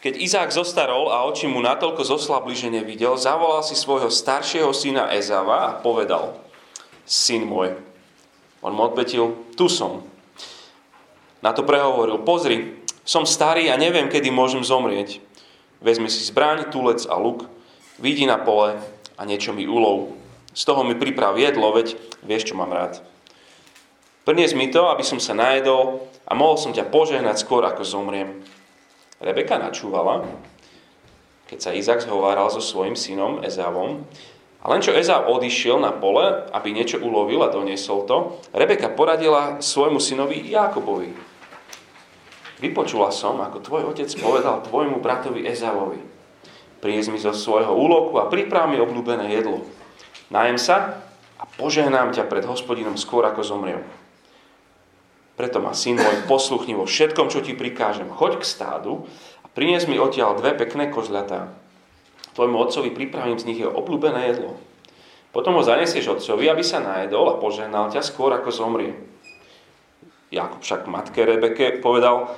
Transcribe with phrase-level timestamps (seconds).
[0.00, 5.12] Keď Izák zostarol a oči mu natoľko zoslabli, že nevidel, zavolal si svojho staršieho syna
[5.12, 6.40] Ezava a povedal,
[7.04, 7.76] syn môj.
[8.64, 10.00] On mu odpetil, tu som.
[11.44, 15.20] Na to prehovoril, pozri, som starý a neviem, kedy môžem zomrieť.
[15.84, 17.48] Vezmi si zbraň, tulec a luk,
[18.00, 18.80] vidí na pole
[19.16, 20.16] a niečo mi ulov.
[20.56, 23.04] Z toho mi priprav jedlo, veď vieš, čo mám rád.
[24.24, 28.44] Prinies mi to, aby som sa najedol a mohol som ťa požehnať skôr, ako zomriem.
[29.20, 30.24] Rebeka načúvala,
[31.44, 34.08] keď sa Izak zhováral so svojim synom Ezávom.
[34.60, 39.60] A len čo Ezá odišiel na pole, aby niečo ulovil a doniesol to, Rebeka poradila
[39.60, 41.12] svojmu synovi Jákobovi.
[42.60, 46.00] Vypočula som, ako tvoj otec povedal tvojmu bratovi Ezávovi.
[46.80, 49.64] Prinies mi zo svojho úloku a priprav mi obľúbené jedlo.
[50.32, 51.00] Najem sa
[51.40, 53.84] a požehnám ťa pred hospodinom skôr, ako zomriem.
[55.38, 58.10] Preto ma, syn môj, posluchni vo všetkom, čo ti prikážem.
[58.12, 59.08] Choď k stádu
[59.40, 61.48] a prinies mi odtiaľ dve pekné kozľatá.
[62.36, 64.54] Tvojmu otcovi pripravím z nich jeho obľúbené jedlo.
[65.30, 68.94] Potom ho zanesieš otcovi, aby sa najedol a požehnal ťa skôr, ako zomrie.
[70.30, 72.30] Jakub však matke Rebeke povedal,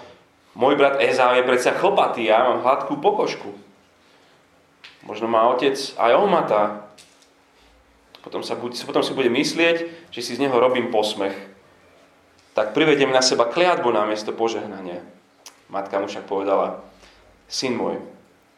[0.57, 3.53] môj brat Ezá je predsa chlpatý, ja mám hladkú pokožku.
[5.05, 6.63] Možno má otec aj ohmatá.
[8.23, 11.52] Potom, sa, potom si bude myslieť, že si z neho robím posmech
[12.53, 15.01] tak privediem na seba kliatbu na miesto požehnania.
[15.73, 16.85] Matka mu však povedala,
[17.49, 17.97] syn môj,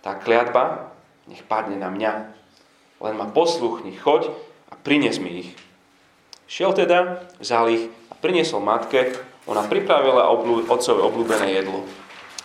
[0.02, 0.90] tá kliatba
[1.30, 2.12] nech padne na mňa.
[3.00, 4.34] Len ma posluchni, choď
[4.70, 5.50] a prines mi ich.
[6.50, 11.84] Šiel teda, vzal ich a priniesol matke, ona pripravila oblú, otcové obľúbené jedlo.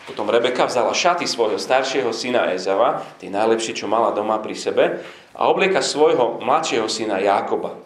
[0.09, 5.05] Potom Rebeka vzala šaty svojho staršieho syna Ezava, tie najlepšie, čo mala doma pri sebe,
[5.37, 7.77] a oblieka svojho mladšieho syna Jákoba.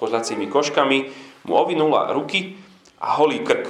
[0.00, 0.98] Kozlacími koškami
[1.46, 2.58] mu ovinula ruky
[3.00, 3.66] a holý krk.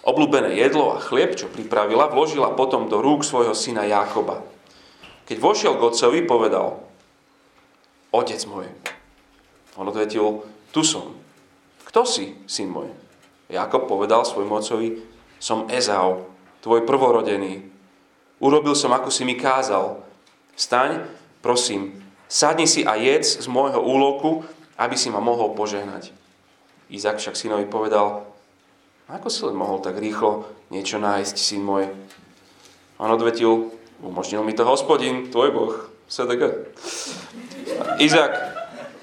[0.00, 4.40] Obľúbené jedlo a chlieb, čo pripravila, vložila potom do rúk svojho syna Jákoba.
[5.28, 6.80] Keď vošiel k otcovi, povedal,
[8.10, 8.66] Otec môj.
[9.78, 10.42] On odvetil,
[10.74, 11.14] tu som.
[11.86, 12.90] Kto si, syn môj?
[13.46, 14.98] Jakob povedal svojmu otcovi,
[15.38, 16.26] som Ezau,
[16.62, 17.66] tvoj prvorodený.
[18.42, 20.02] Urobil som, ako si mi kázal.
[20.58, 21.06] Staň,
[21.38, 24.42] prosím, sadni si a jedz z môjho úloku,
[24.74, 26.19] aby si ma mohol požehnať.
[26.90, 28.26] Izak však synovi povedal,
[29.06, 31.86] ako si len mohol tak rýchlo niečo nájsť, syn môj?
[32.98, 33.70] On odvetil,
[34.02, 35.74] umožnil mi to hospodin, tvoj boh,
[36.10, 36.70] SDG.
[38.02, 38.34] Izak,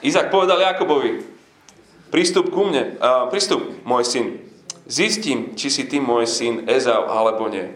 [0.03, 1.23] Izak povedal Jakobovi,
[2.11, 4.25] prístup ku mne, uh, prístup, môj syn,
[4.83, 7.71] zistím, či si ty môj syn Ezau alebo nie.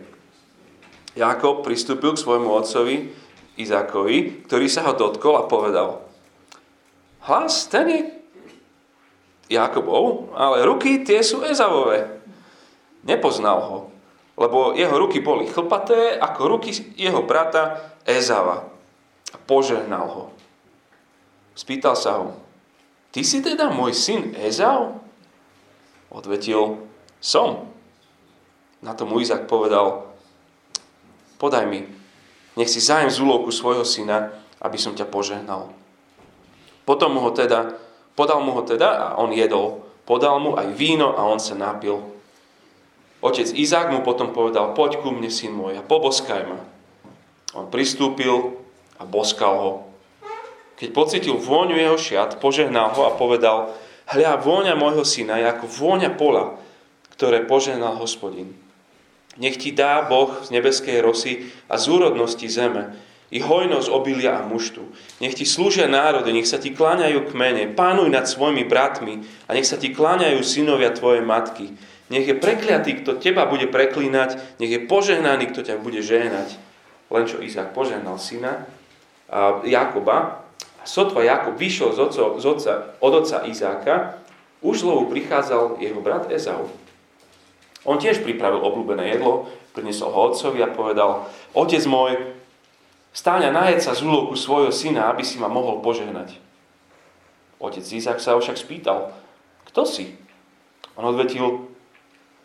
[1.16, 3.11] Jakob pristúpil k svojmu otcovi
[3.59, 6.03] Izakovi, ktorý sa ho dotkol a povedal,
[7.28, 8.21] hlas, ten je
[9.51, 12.23] Jakobov, ale ruky tie sú Ezavové.
[13.03, 13.78] Nepoznal ho,
[14.39, 18.72] lebo jeho ruky boli chlpaté ako ruky jeho brata Ezava.
[19.44, 20.25] Požehnal ho.
[21.51, 22.40] Spýtal sa ho,
[23.11, 25.03] ty si teda môj syn Ezav?
[26.07, 26.79] Odvetil,
[27.19, 27.67] som.
[28.79, 30.09] Na to mu Izak povedal,
[31.38, 31.85] podaj mi,
[32.56, 34.31] nech si zájem z úlovku svojho syna,
[34.63, 35.69] aby som ťa požehnal.
[36.88, 37.78] Potom ho teda
[38.16, 39.83] Podal mu ho teda a on jedol.
[40.03, 42.01] Podal mu aj víno a on sa napil.
[43.22, 46.57] Otec Izák mu potom povedal, poď ku mne, syn môj, a poboskaj ma.
[47.53, 48.57] On pristúpil
[48.97, 49.72] a boskal ho.
[50.81, 53.77] Keď pocitil vôňu jeho šiat, požehnal ho a povedal,
[54.09, 56.57] hľa, vôňa môjho syna je ako vôňa pola,
[57.13, 58.57] ktoré požehnal hospodin.
[59.38, 62.97] Nech ti dá Boh z nebeskej rosy a z úrodnosti zeme,
[63.31, 64.84] i hojnosť obilia a muštu.
[65.24, 69.64] Nech ti slúžia národy, nech sa ti kláňajú kmene, pánuj nad svojimi bratmi a nech
[69.64, 71.72] sa ti kláňajú synovia tvojej matky.
[72.12, 76.59] Nech je prekliatý, kto teba bude preklínať, nech je požehnaný, kto ťa bude žehnať.
[77.08, 78.68] Len čo Izák požehnal syna
[79.31, 80.44] a Jakoba,
[80.81, 84.20] a sotva Jakob vyšiel z oco, z oca, od oca Izáka,
[84.59, 86.68] už zlovu prichádzal jeho brat Ezau.
[87.88, 92.20] On tiež pripravil obľúbené jedlo, priniesol ho otcovi a povedal, otec môj,
[93.11, 96.40] Stáňa najed sa z úloku svojho syna, aby si ma mohol požehnať.
[97.59, 99.11] Otec Izak sa však spýtal,
[99.67, 100.16] kto si?
[100.96, 101.69] On odvetil,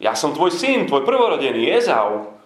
[0.02, 2.36] ja som tvoj syn, tvoj prvorodený, Ezau.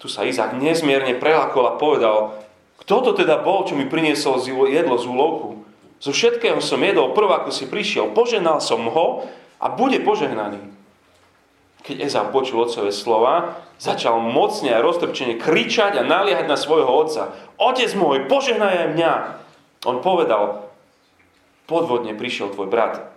[0.00, 2.40] Tu sa Izak nezmierne prelakol a povedal,
[2.80, 5.60] kto to teda bol, čo mi priniesol jedlo z úlovku?
[6.00, 9.28] Zo všetkého som jedol prv, ako si prišiel, poženal som ho
[9.60, 10.79] a bude požehnaný.
[11.80, 17.32] Keď Ezau počul otcové slova, začal mocne a roztrpčene kričať a naliehať na svojho otca.
[17.56, 19.12] Otec môj, požehnaj aj mňa.
[19.88, 20.68] On povedal,
[21.64, 23.10] podvodne prišiel tvoj brat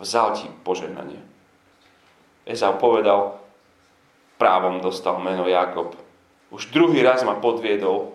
[0.00, 1.20] vzal ti požehnanie.
[2.46, 3.40] Ezau povedal,
[4.36, 5.96] právom dostal meno Jakob,
[6.46, 8.14] Už druhý raz ma podviedol.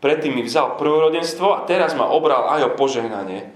[0.00, 3.52] Predtým mi vzal prvorodenstvo a teraz ma obral aj o požehnanie.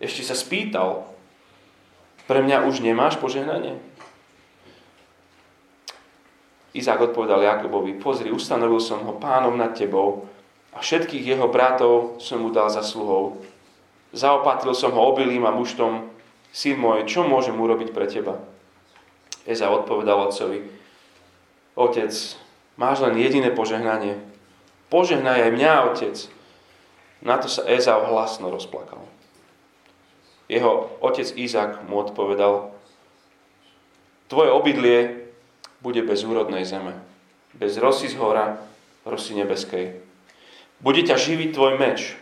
[0.00, 1.04] Ešte sa spýtal,
[2.24, 3.76] pre mňa už nemáš požehnanie?
[6.70, 10.30] Izák odpovedal Jakobovi, pozri, ustanovil som ho pánom nad tebou
[10.70, 13.42] a všetkých jeho bratov som mu dal za sluhou.
[14.14, 16.06] Zaopatril som ho obilím a muštom,
[16.54, 18.38] syn môj, čo môžem urobiť pre teba?
[19.42, 20.62] Eza odpovedal otcovi,
[21.74, 22.12] otec,
[22.78, 24.18] máš len jediné požehnanie.
[24.90, 26.16] Požehnaj aj mňa, otec.
[27.22, 29.02] Na to sa Ezau hlasno rozplakal.
[30.50, 32.74] Jeho otec Izak mu odpovedal,
[34.26, 35.19] tvoje obydlie
[35.80, 36.96] bude bez úrodnej zeme,
[37.56, 38.60] bez rosy z hora,
[39.04, 40.00] rosy nebeskej.
[40.80, 42.16] Bude ťa živiť tvoj meč,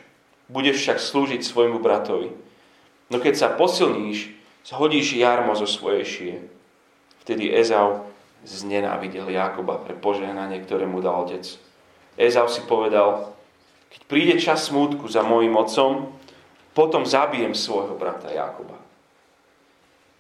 [0.51, 2.35] budeš však slúžiť svojmu bratovi.
[3.11, 4.35] No keď sa posilníš,
[4.67, 6.35] zhodíš jarmo zo svojej šie.
[7.25, 8.09] Vtedy Ezau
[8.45, 11.45] znenávidel Jakoba pre požehnanie, ktoré mu dal otec.
[12.19, 13.31] Ezau si povedal,
[13.89, 16.13] keď príde čas smútku za mojim otcom,
[16.77, 18.88] potom zabijem svojho brata Jakoba.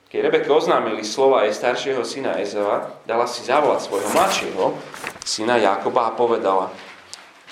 [0.08, 4.64] Keď Rebeke oznámili slova jej staršieho syna Ezava, dala si zavolať svojho mladšieho
[5.20, 6.72] syna Jakoba a povedala,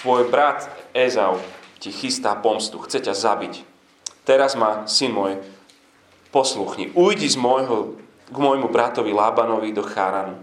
[0.01, 0.65] tvoj brat
[0.97, 1.37] Ezau
[1.77, 3.61] ti chystá pomstu, chce ťa zabiť.
[4.25, 5.37] Teraz ma, syn môj,
[6.33, 10.41] posluchni, ujdi z môjho, k môjmu bratovi Lábanovi do Cháranu.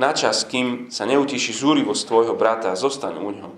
[0.00, 3.52] Načas, kým sa neutiši zúrivosť tvojho brata, zostaň u ňom.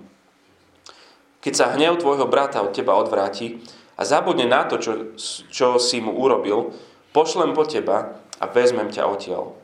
[1.39, 3.63] Keď sa hnev tvojho brata od teba odvráti
[3.95, 5.15] a zabudne na to, čo,
[5.47, 6.75] čo si mu urobil,
[7.15, 9.55] pošlem po teba a vezmem ťa odtiaľ.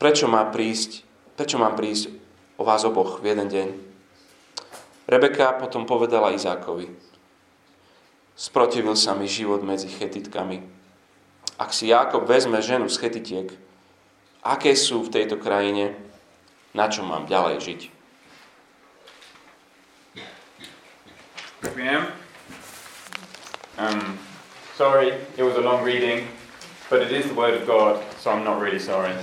[0.00, 1.04] Prečo, má prísť,
[1.36, 2.08] prečo mám prísť
[2.56, 3.68] o vás oboch v jeden deň?
[5.04, 6.88] Rebeka potom povedala Izákovi,
[8.32, 10.64] sprotivil sa mi život medzi chetitkami.
[11.60, 13.52] Ak si Jákob vezme ženu z chetitiek,
[14.40, 15.92] aké sú v tejto krajine,
[16.72, 17.80] na čo mám ďalej žiť?
[21.60, 22.02] Ďakujem.
[23.76, 24.16] Um,
[24.80, 26.24] sorry, it was a long reading,
[26.90, 29.14] but it is the word of God, so I'm not really sorry.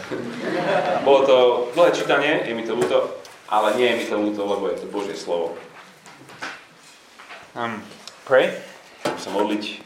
[1.06, 1.38] Bolo to
[1.76, 3.20] dlhé čítanie, je mi to ľúto,
[3.52, 5.60] ale nie je mi to ľúto, lebo je to Božie slovo.
[7.52, 7.84] Um,
[8.24, 8.56] pray.
[9.20, 9.84] Sa modliť.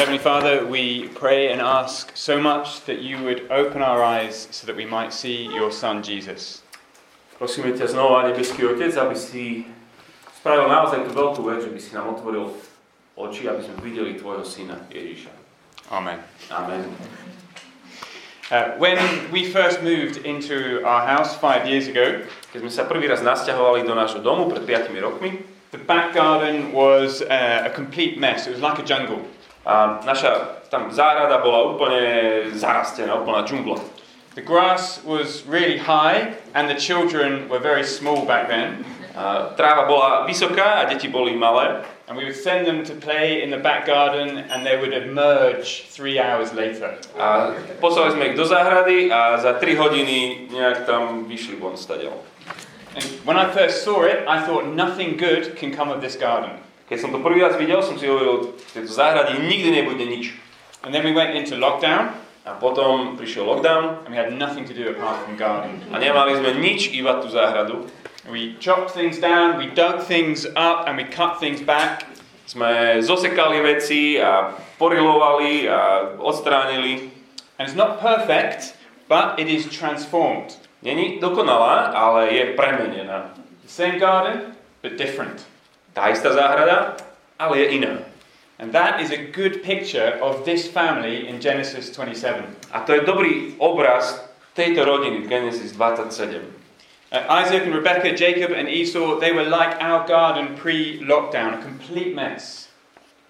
[0.00, 4.64] Heavenly Father, we pray and ask so much that you would open our eyes so
[4.64, 6.64] that we might see your Son Jesus.
[7.36, 9.68] Prosíme ťa znova, nebeský Otec, aby si
[10.40, 12.56] spravil naozaj tú veľkú vec, že by si nám otvoril
[13.18, 15.47] oči, aby sme videli Tvojho Syna Ježíša.
[15.90, 16.20] Amen.
[16.50, 16.96] Amen.
[18.50, 18.98] Uh, when
[19.30, 23.84] we first moved into our house five years ago, Keď sme sa prvý raz nasťahovali
[23.84, 28.48] do nášho domu pred 5 rokmi, the back garden was uh, a complete mess.
[28.48, 29.20] It was like a jungle.
[29.68, 33.76] a naša tam záhrada bola úplne zarastená, úplná džungla.
[34.32, 38.80] The grass was really high, and the children were very small back then.
[39.18, 41.82] A tráva bola vysoká a deti boli malé.
[42.06, 45.90] And we would send them to play in the back garden, and they would emerge
[45.90, 46.94] three hours later.
[47.18, 47.50] A
[47.82, 52.14] poslali sme ich do záhrady a za 3 hodiny nejak tam vyšli von stadiaľ.
[52.94, 56.54] And when I first saw it, I thought nothing good can come of this garden.
[56.86, 60.38] Keď som to prvý raz videl, som si hovoril, v tejto záhrade nikdy nebude nič.
[60.86, 62.14] And then we went into lockdown,
[62.48, 65.84] A potom prišiel lockdown and we had nothing to do apart from garden.
[65.92, 67.84] a nemali sme nič, iba tú záhradu.
[68.30, 72.04] We chopped things down, we dug things up, and we cut things back.
[72.48, 77.08] Sme zosekali veci a porilovali a odstránili.
[77.56, 78.76] And it's not perfect,
[79.08, 80.56] but it is transformed.
[80.82, 83.34] Není dokonalá, ale je premenená.
[83.62, 85.44] The same garden, but different.
[85.92, 86.96] Tá istá záhrada,
[87.38, 87.96] ale je iná.
[88.58, 92.44] And that is a good picture of this family in Genesis 27.
[92.72, 94.20] A to je dobrý obraz
[94.52, 96.57] tejto rodiny v Genesis 27.
[97.10, 101.62] Uh, Isaac and Rebekah, Jacob and Esau, they were like our garden pre lockdown, a
[101.62, 102.68] complete mess.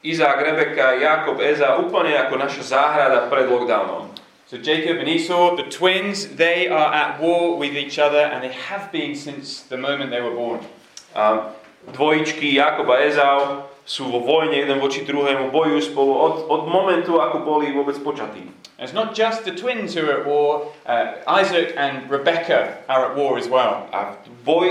[0.02, 4.10] Izák, Rebeka, Jakob, Eza, úplne ako naša záhrada pred lockdownom.
[4.50, 8.50] So Jacob and Esau, the twins, they are at war with each other and they
[8.50, 10.58] have been since the moment they were born.
[11.14, 11.54] A
[11.94, 17.22] dvojičky Jakob a Ezau sú vo vojne jeden voči druhému, bojujú spolu od, od momentu,
[17.22, 18.42] ako boli vôbec počatí.
[18.78, 23.16] It's not just the twins who are at war, uh, Isaac and Rebekah are at
[23.16, 23.90] war as well.
[23.90, 24.14] A
[24.46, 24.70] boj,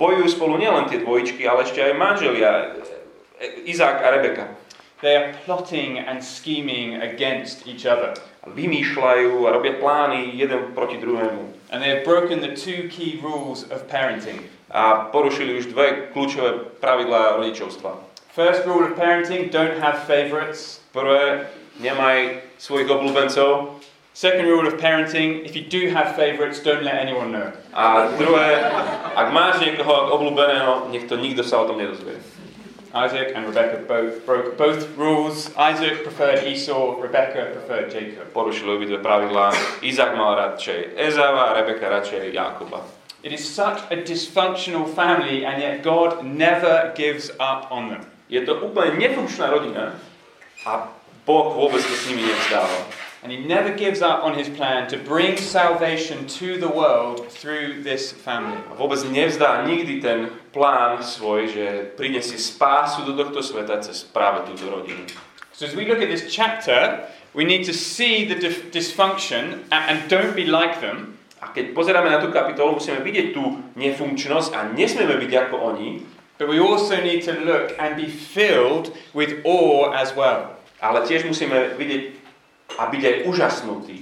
[0.00, 2.72] bojujú spolu nielen tie dvojičky, ale ešte aj manželia
[3.36, 4.46] e, Izák a Rebeka.
[5.04, 8.16] They are plotting and scheming against each other.
[8.48, 11.52] Vymýšľajú a robia plány jeden proti druhému.
[11.68, 14.48] And they have broken the two key rules of parenting.
[14.72, 18.00] A porušili už dve kľúčové pravidlá rodičovstva.
[18.32, 20.80] First rule of parenting don't have favorites.
[20.96, 21.52] Prvé,
[21.84, 23.82] nemaj svojich obľúbencov.
[24.14, 27.50] Second rule of parenting if you do have favorites, don't let anyone know.
[27.74, 28.62] A druhé,
[29.18, 32.22] ak máš niekoho obľúbeného, nech to nikto sa o tom nedozvie.
[32.92, 35.48] Isaac and Rebecca both broke both rules.
[35.56, 38.28] Isaac preferred Esau, Rebecca preferred Jacob.
[38.36, 39.56] Porušili obidve pravidlá.
[39.80, 42.84] Izak mal radšej Ezava Rebeka radšej Jakoba.
[43.24, 48.04] It is such a dysfunctional family, and yet God never gives up on them.
[48.28, 49.96] Je to úplne nefunkčná rodina
[50.68, 50.92] a
[51.22, 53.02] Boh vôbec to s nimi nevzdáva.
[53.22, 57.86] And he never gives up on his plan to bring salvation to the world through
[57.86, 58.58] this family.
[58.66, 64.50] A vôbec nevzdá nikdy ten plán svoj, že prinesie spásu do tohto sveta cez práve
[64.50, 65.06] túto rodinu.
[65.54, 68.42] So as we look at this chapter, we need to see the
[68.74, 71.14] dysfunction and, and don't be like them.
[71.38, 75.90] A keď pozeráme na tú kapitolu, musíme vidieť tú nefunkčnosť a nesmieme byť ako oni,
[76.42, 80.51] But we also need to look and be filled with awe as well.
[80.82, 82.02] Ale tiež musíme vidieť
[82.76, 83.98] a byť aj úžasnutí.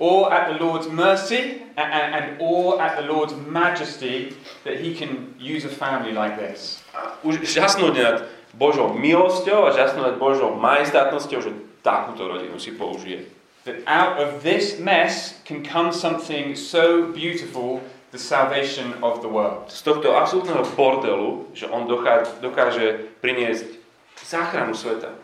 [0.00, 4.90] Awe at the Lord's mercy and, and, and awe at the Lord's majesty that he
[4.90, 6.82] can use a family like this.
[6.96, 8.16] A už žasnúť nad
[8.58, 11.50] Božou milosťou a žasnúť nad Božou majestátnosťou, že
[11.86, 13.30] takúto rodinu si použije.
[13.64, 17.80] That out of this mess can come something so beautiful,
[18.12, 19.70] the salvation of the world.
[19.70, 23.78] Z tohto absolútneho bordelu, že on dokáže, dokáže priniesť
[24.26, 25.16] záchranu sveta.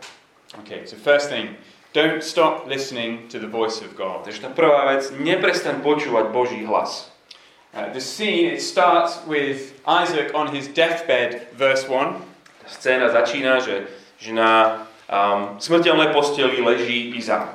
[0.59, 1.55] Okay, so first thing,
[1.93, 4.27] don't stop listening to the voice of God.
[4.27, 7.07] Takže tá prvá vec, neprestaň počúvať Boží hlas.
[7.71, 12.19] Uh, the scene, it starts with Isaac on his deathbed, verse 1.
[12.67, 13.87] Tá scéna začína, že,
[14.19, 17.55] že na um, smrteľnej posteli leží Izák.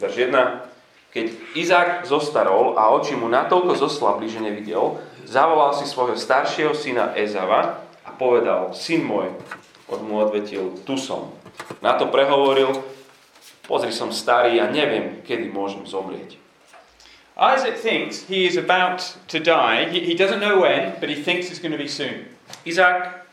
[0.00, 1.12] Verš 1.
[1.12, 4.96] Keď Izák zostarol a oči mu natoľko zoslabli, že nevidel,
[5.28, 9.36] zavolal si svojho staršieho syna Ezava a povedal, syn môj,
[9.92, 11.41] od mu odvetil, tu som.
[11.82, 12.82] Na to prehovoril,
[13.66, 16.38] pozri som starý a neviem, kedy môžem zomrieť.
[17.32, 19.88] Isaac thinks he is about to die.
[19.88, 22.28] He, he doesn't know when, but he thinks it's going to be soon.
[22.68, 23.24] Izák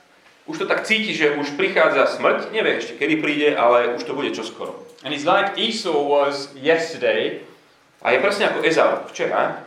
[0.47, 4.15] už to tak cíti, že už prichádza smrť, nevie ešte kedy príde, ale už to
[4.15, 4.81] bude čoskoro.
[5.03, 7.45] And he's like Esau was yesterday,
[7.99, 9.59] A je presne ako Ezau včera,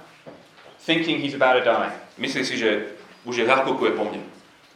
[0.81, 1.93] thinking he's about to die.
[2.17, 2.97] myslí si, že
[3.29, 4.25] už je zakúkuje po mne.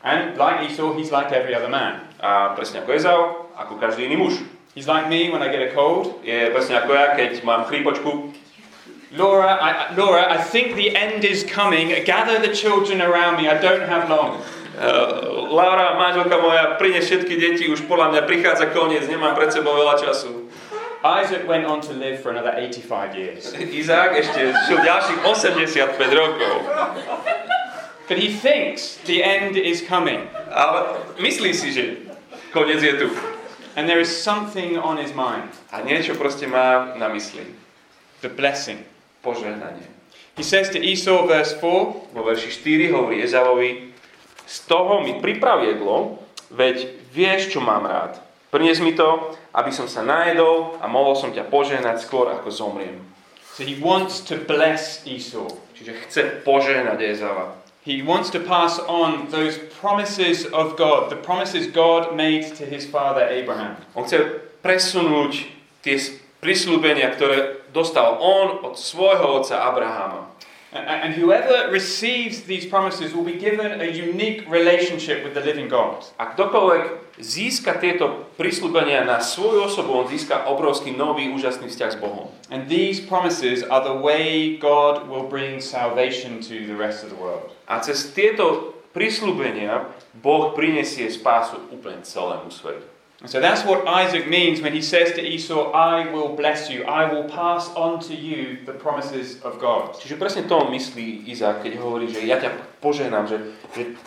[0.04, 2.04] And like Esau, he's like every other man.
[2.20, 3.20] A presne ako Ezau,
[3.56, 4.34] ako každý iný muž.
[4.76, 6.20] He's like me when I get a cold.
[6.20, 8.36] Je presne ako ja, keď mám chrípočku.
[9.16, 11.88] Laura, I, Laura, I think the end is coming.
[12.04, 13.48] Gather the children around me.
[13.48, 14.44] I don't have long.
[14.76, 19.72] Uh, Laura, manželka moja, prinies všetky deti, už podľa mňa prichádza koniec, nemám pred sebou
[19.72, 20.52] veľa času.
[21.00, 23.56] Isaac went on to live for another 85 years.
[23.56, 26.54] Izák ešte žil ďalších 85 rokov.
[28.10, 30.28] But he thinks the end is coming.
[30.52, 31.84] Ale myslí si, že
[32.52, 33.08] koniec je tu.
[33.76, 37.44] And there is something on his mind A niečo proste má na mysli.
[38.24, 38.80] the blessing.
[39.20, 39.84] Požehnanie.
[40.36, 43.92] He says to Esau, verse 4, Vo verši 4 hovorí Ezavovi,
[44.46, 46.22] z toho mi priprav jedlo,
[46.54, 48.20] veď vieš, čo mám rád.
[48.54, 53.02] Prinies mi to, aby som sa najedol a mohol som ťa požehnať skôr, ako zomriem.
[53.56, 55.48] So he wants to bless Esau.
[55.74, 57.56] Čiže chce požehnať Ezava.
[57.86, 62.82] He wants to pass on those promises of God, the promises God made to his
[62.82, 63.78] father Abraham.
[63.94, 65.46] On chce presunúť
[65.86, 65.94] tie
[66.42, 70.25] prislúbenia, ktoré dostal on od svojho otca Abraháma.
[70.76, 76.04] And whoever receives these promises will be given a unique relationship with the living God.
[76.20, 81.98] A ktokoľvek získa tieto prislúbenia na svoju osobu, on získa obrovský nový, úžasný vzťah s
[81.98, 82.28] Bohom.
[82.52, 87.18] And these promises are the way God will bring salvation to the rest of the
[87.18, 87.56] world.
[87.64, 92.95] A cez tieto prislúbenia Boh prinesie spásu úplne celému svetu.
[93.26, 96.84] And so that's what Isaac means when he says to Esau, I will bless you,
[96.84, 99.98] I will pass on to you the promises of God.
[99.98, 103.98] Čiže presne to myslí Izák, keď hovorí, že ja ťa požehnám, že, že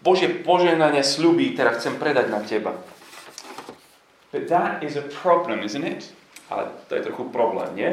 [0.00, 2.72] Božie požehnania sľubí, teraz chcem predať na teba.
[4.32, 6.08] But that is a problem, isn't it?
[6.48, 7.92] Ale to je trochu problém, nie?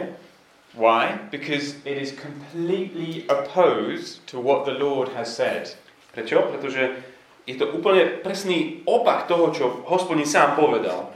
[0.71, 1.19] Why?
[1.35, 5.75] Because it is completely opposed to what the Lord has said.
[6.15, 6.47] Prečo?
[6.47, 7.03] Pretože
[7.45, 11.13] je to úplne presný opak toho, čo hospodin sám povedal.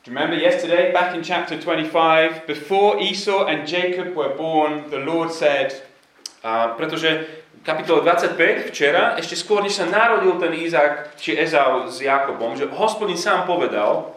[0.00, 5.02] Do you remember yesterday, back in chapter 25, before Esau and Jacob were born, the
[5.04, 5.76] Lord said,
[6.40, 7.28] A pretože
[7.60, 12.64] kapitol 25 včera, ešte skôr, než sa narodil ten Izák či Ezau s Jakobom, že
[12.72, 14.16] hospodin sám povedal,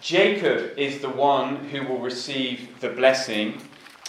[0.00, 3.60] Jacob is the one who will receive the blessing.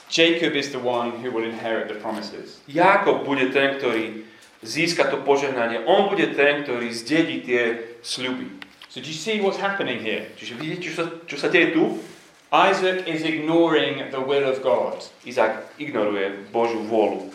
[0.07, 2.63] Jacob is the one who will inherit the promises.
[2.71, 4.23] Jákob bude ten, ktorý
[4.63, 5.81] získa to požehnanie.
[5.85, 7.61] On bude ten, ktorý zdedí tie
[8.05, 8.61] sľuby.
[8.89, 10.29] So do you see what's happening here?
[10.35, 11.97] Čiže vidíte, čo sa, čo sa deje tu?
[12.51, 14.99] Isaac is ignoring the will of God.
[15.23, 17.31] Izák ignoruje Božiu vôľu.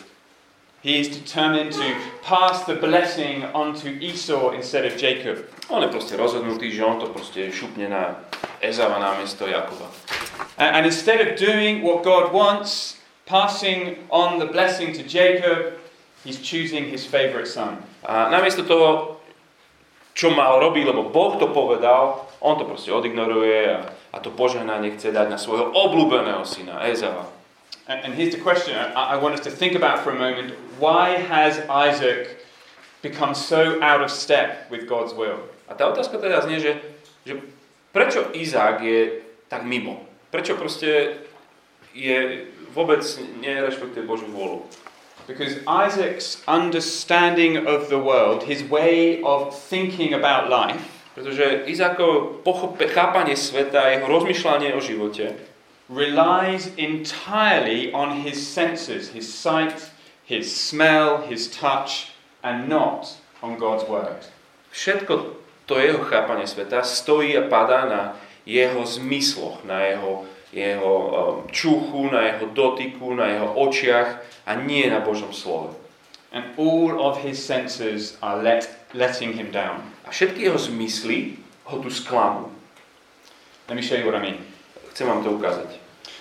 [0.85, 1.87] He is determined to
[2.21, 5.49] pass the blessing onto Esau instead of Jacob.
[5.73, 8.21] On je proste rozhodnutý, že on to proste šupne na
[8.61, 9.89] Ezava namiesto Jakoba.
[10.61, 15.81] And, and instead of doing what God wants, passing on the blessing to Jacob,
[16.27, 17.79] he's choosing his favorite son.
[18.03, 19.23] A namiesto toho,
[20.11, 24.99] čo mal robiť, lebo Boh to povedal, on to proste odignoruje a, a to požehnanie
[24.99, 27.31] chce dať na svojho obľúbeného syna Ezava.
[27.87, 30.51] And, and here's the question I, I want us to think about for a moment.
[30.75, 32.43] Why has Isaac
[32.99, 35.39] become so out of step with God's will?
[35.71, 36.75] A tá otázka teda znie, že,
[37.23, 37.39] že
[37.95, 40.03] prečo Izák je tak mimo?
[40.27, 41.23] Prečo proste
[41.95, 42.43] je
[42.75, 42.99] vôbec
[43.39, 44.67] nerešpektuje Božiu vôľu?
[45.27, 51.65] Because Isaac's understanding of the world, his way of thinking about life, Pretože
[52.45, 55.33] pochope, chápanie sveta, jeho rozmýšľanie o živote
[55.89, 59.89] relies entirely on his senses, his sight,
[60.21, 62.13] his smell, his touch,
[62.45, 64.29] and not on God's word.
[64.69, 65.13] všetko
[65.65, 68.01] to jeho chápanie sveta stojí a padá na
[68.45, 70.21] jeho zmysloch, na jeho,
[70.57, 71.13] jeho um,
[71.53, 75.77] čuchu, na jeho dotyku, na jeho očiach a nie na Božom slove.
[76.33, 79.85] And all of his senses are let, letting him down.
[80.05, 82.51] A všetky jeho zmysly ho tu sklamú.
[83.69, 84.39] Let me show you what I mean.
[84.91, 85.69] Chcem vám to ukázať.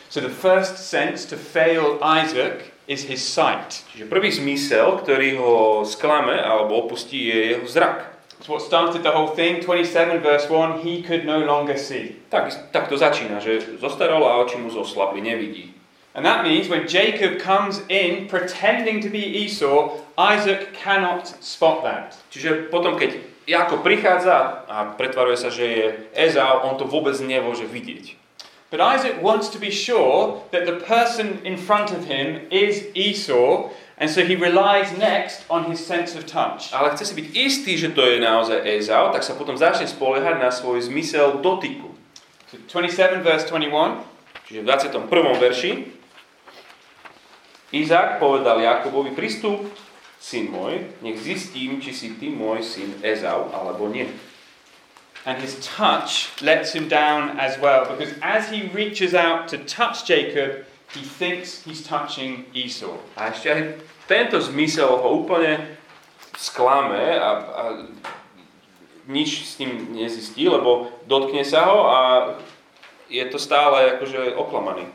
[0.09, 3.83] So, the first sense to fail Isaac is his sight.
[3.93, 8.16] Čiže prvý zmysel, ktorý ho sklame alebo opustí, je jeho zrak.
[8.47, 9.61] It's what started the whole thing.
[9.61, 12.15] 27 verse 1 he could no longer see.
[12.31, 15.75] Tak, tak to začína, že zostaralo a oči mu zoslabli, nevidí.
[16.15, 22.15] And that means when Jacob comes in pretending to be Esau, Isaac cannot spot that.
[22.31, 23.19] Čiže potom, keď
[23.51, 28.15] Jakob prichádza a pretvaruje sa, že je Ezau, on to vôbec nemôže vidieť.
[28.71, 33.75] But Isaac wants to be sure that the person in front of him is Esau,
[33.97, 36.73] and so he relies next on his sense of touch.
[36.73, 40.37] Ale chce si byť istý, že to je naozaj Ezau, tak sa potom začne spoliehať
[40.37, 41.97] na svoj zmysel dotyku.
[42.53, 44.05] So 27 verse 21.
[44.47, 45.43] Čiže v 21.
[45.43, 45.73] verši
[47.75, 49.67] Izák povedal Jakobovi, pristup,
[50.23, 54.07] syn môj, nech zistím, či si ty môj syn Ezau, alebo nie.
[55.27, 60.07] And his touch lets him down as well, because as he reaches out to touch
[60.07, 60.63] Jacob,
[60.95, 62.99] he thinks he's touching Esau.
[63.17, 63.61] A ešte aj
[64.07, 65.79] tento zmysel ho úplne
[66.39, 67.63] sklame a, a
[69.07, 72.01] nič s ním nezistí, lebo dotkne sa ho a
[73.07, 74.87] je to stále akože oklamaný.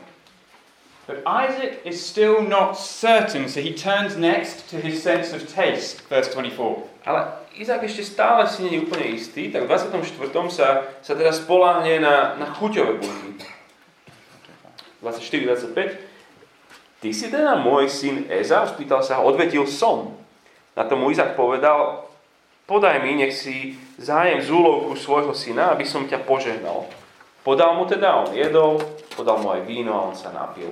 [1.06, 6.06] But Isaac is still not certain, so he turns next to his sense of taste,
[6.06, 6.86] verse 24.
[7.02, 10.08] Ale Izák ešte stále si nie je úplne istý, tak v 24.
[10.48, 13.51] sa, sa teda spoláhne na, na chuťové bunky.
[15.02, 17.02] 24-25.
[17.02, 18.70] Ty si teda môj syn Ezau?
[18.70, 20.14] Spýtal sa ho, odvetil som.
[20.78, 22.06] Na tomu Izák povedal,
[22.70, 26.86] podaj mi, nech si zájem z úlovku svojho syna, aby som ťa požehnal.
[27.42, 28.78] Podal mu teda, on jedol,
[29.18, 30.70] podal mu aj víno a on sa napil.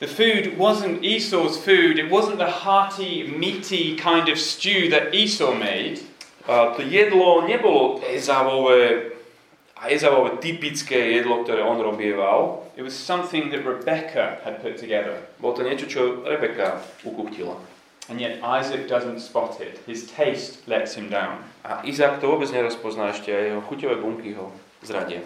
[0.00, 5.52] The food wasn't Esau's food, it wasn't the hearty, meaty kind of stew that Esau
[5.52, 6.00] made.
[6.48, 9.15] A to jedlo nebolo Ezavové,
[9.86, 12.66] a Ezavové typické jedlo, ktoré on robieval.
[12.74, 15.14] It was something that Rebecca had put together.
[15.38, 17.54] Bolo to niečo, čo Rebeka ukuchtila.
[18.10, 19.78] And yet Isaac doesn't spot it.
[19.86, 21.42] His taste lets him down.
[21.62, 24.50] A Izák to vôbec nerozpozná ešte a jeho chuťové bunky ho
[24.82, 25.22] zradia.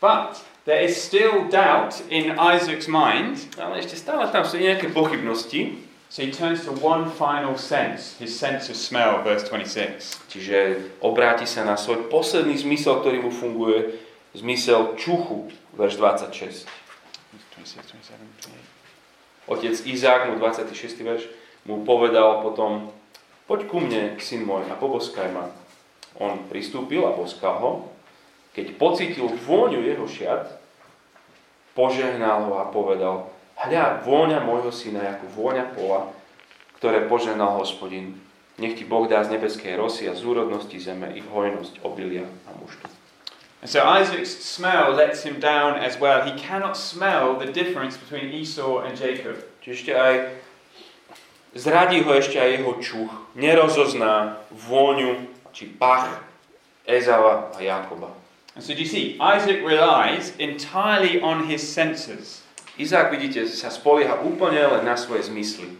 [0.00, 5.87] But there is still doubt in Isaac's mind, Ale ešte stále tam sú nejaké pochybnosti,
[6.08, 10.32] so he turns to one final sense, his sense of smell, verse 26.
[10.32, 10.56] čiže
[11.04, 14.00] obráti sa na svoj posledný zmysel, ktorý mu funguje,
[14.32, 16.64] zmysel čuchu, verš 26.
[17.60, 19.52] 26, 27, 28.
[19.52, 21.00] Otec Izák mu 26.
[21.04, 21.24] verš
[21.68, 22.92] mu povedal potom,
[23.44, 25.52] poď ku mne, syn môj, a poboskaj ma.
[26.18, 27.72] On pristúpil a boskal ho.
[28.56, 30.50] Keď pocítil vôňu jeho šiat,
[31.78, 33.30] požehnal ho a povedal,
[33.66, 36.14] hľa, vôňa môjho syna, ako vôňa pola,
[36.78, 38.14] ktoré požehnal hospodin.
[38.58, 42.50] Nech ti Boh dá z nebeskej rosy a z úrodnosti zeme i hojnosť obilia a
[42.58, 42.86] muštu.
[43.58, 46.22] And so Isaac's smell lets him down as well.
[46.22, 49.34] He cannot smell the difference between Esau and Jacob.
[49.62, 50.14] Čiže aj
[51.58, 53.12] zradí ho ešte aj jeho čuch.
[53.34, 56.22] Nerozozná vôňu či pach
[56.86, 58.14] Ezava a Jakoba.
[58.54, 62.46] And so do you see, Isaac relies entirely on his senses.
[62.78, 65.74] Izák, vidíte, sa spolieha úplne len na svoje zmysly.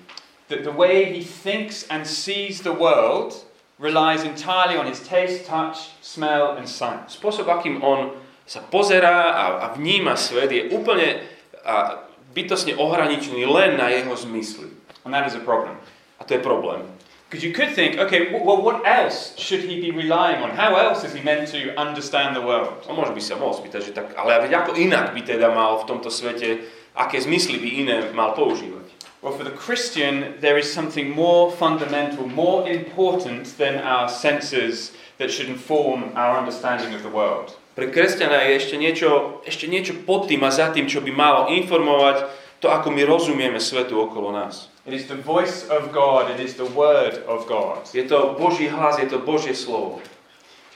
[0.50, 3.46] That the way he thinks and sees the world
[3.78, 7.06] relies entirely on his taste, touch, smell, and sight.
[7.06, 11.22] Spôsob, akým on sa pozerá a, a vníma svet, je úplne
[11.62, 12.02] a,
[12.34, 14.74] bytosne ohraničený len na jeho zmysly.
[15.06, 15.78] And that is a problem.
[16.18, 16.82] A to je problém.
[17.28, 20.48] Because you could think, okay, well, what else should he be relying on?
[20.50, 22.88] How else is he meant to understand the world?
[22.88, 25.92] No možno by sa mohol spýtať, že tak, ale ako inak by teda mal v
[25.92, 26.64] tomto svete,
[26.98, 28.90] aké zmysly by iné mal používať?
[29.22, 35.30] Well, for the Christian, there is something more fundamental, more important than our senses that
[35.30, 37.54] should inform our understanding of the world.
[37.74, 41.50] Pre kresťana je ešte niečo, ešte niečo pod tým a za tým, čo by malo
[41.50, 44.70] informovať to, ako my rozumieme svetu okolo nás.
[44.86, 47.86] It is the voice of God, it is the word of God.
[47.90, 50.02] Je to Boží hlas, je to Božie slovo.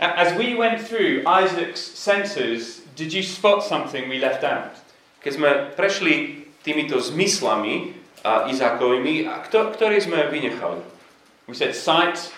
[0.03, 4.83] As we went through Isaac's senses, did you spot something we left out?
[5.23, 7.95] Keď sme prešli týmito zmyslami
[8.27, 10.83] a Izákovými, a kto, ktorý sme vynechali?
[11.47, 12.35] We said sight,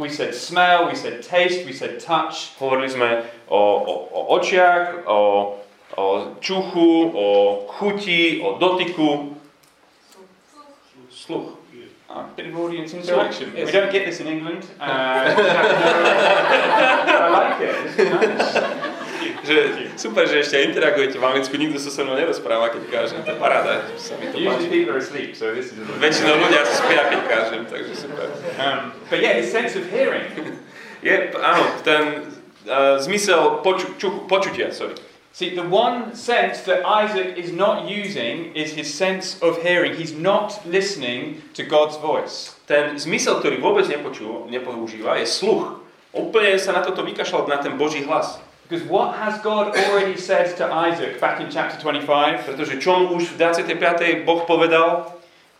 [0.00, 2.56] we said smell, we said taste, we said touch.
[2.56, 3.10] Hovorili sme
[3.48, 5.20] o, o, o očiach, o,
[5.96, 6.04] o
[6.40, 7.26] čuchu, o
[7.68, 9.36] chuti, o dotyku.
[11.12, 11.60] Sluch.
[12.12, 13.56] A bit of audience interaction.
[13.56, 13.66] Yes.
[13.66, 14.66] We don't get this in England.
[14.78, 14.84] Uh,
[17.08, 17.72] I like it.
[17.88, 18.61] It's nice.
[19.42, 19.56] Že,
[19.98, 23.38] super, že ešte interagujete v Anglicku, nikto sa so mnou nerozpráva, keď kážem, to je
[23.42, 24.86] paráda, sa mi to páči.
[24.86, 28.30] asleep, so this is Väčšinou ľudia spia, keď kážem, takže super.
[28.62, 30.30] Um, but yeah, his sense of hearing.
[31.06, 32.30] Je, áno, ten
[32.70, 34.94] uh, zmysel poču, ču, počutia, sorry.
[35.34, 39.96] See, the one sense that Isaac is not using is his sense of hearing.
[39.96, 42.54] He's not listening to God's voice.
[42.68, 45.80] Ten zmysel, ktorý vôbec nepočú, nepoužíva, je sluch.
[46.12, 48.38] Úplne sa na toto vykašľal, na ten Boží hlas.
[48.68, 52.48] Because what has God already said to Isaac back in chapter 25?
[52.48, 54.24] Pretože čo mu už v 25.
[54.24, 55.12] Boh povedal,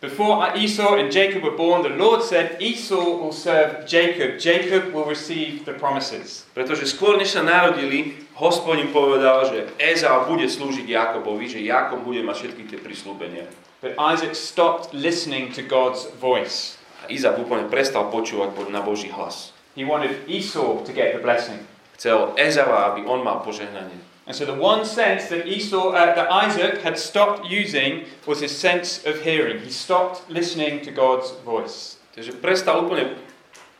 [0.03, 5.07] Before Esau and Jacob were born, the Lord said, Esau will serve Jacob, Jacob will
[5.07, 6.43] receive the promises.
[6.51, 12.19] pretože skôr než sa narodili, hospodin povedal, že Ezau bude slúžiť Jakobovi, že Jakob bude
[12.19, 13.47] mať všetky tie prislúbenia.
[13.79, 16.75] But Isaac stopped listening to God's voice.
[17.03, 19.55] A Izak úplne prestal počúvať na Boží hlas.
[19.79, 21.63] He wanted Esau to get the blessing.
[21.95, 24.13] Chcel Ezava, aby on mal požehnanie.
[24.25, 28.55] And so the one sense that Esau, uh, that Isaac had stopped using was his
[28.55, 29.59] sense of hearing.
[29.59, 31.99] He stopped listening to God's voice.
[32.15, 33.19] Takže prestal úplne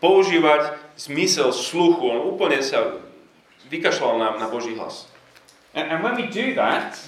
[0.03, 2.11] používať zmysel sluchu.
[2.11, 2.99] On úplne sa
[3.71, 5.07] vykašľal na, na Boží hlas.
[5.71, 6.99] And, and when we do that,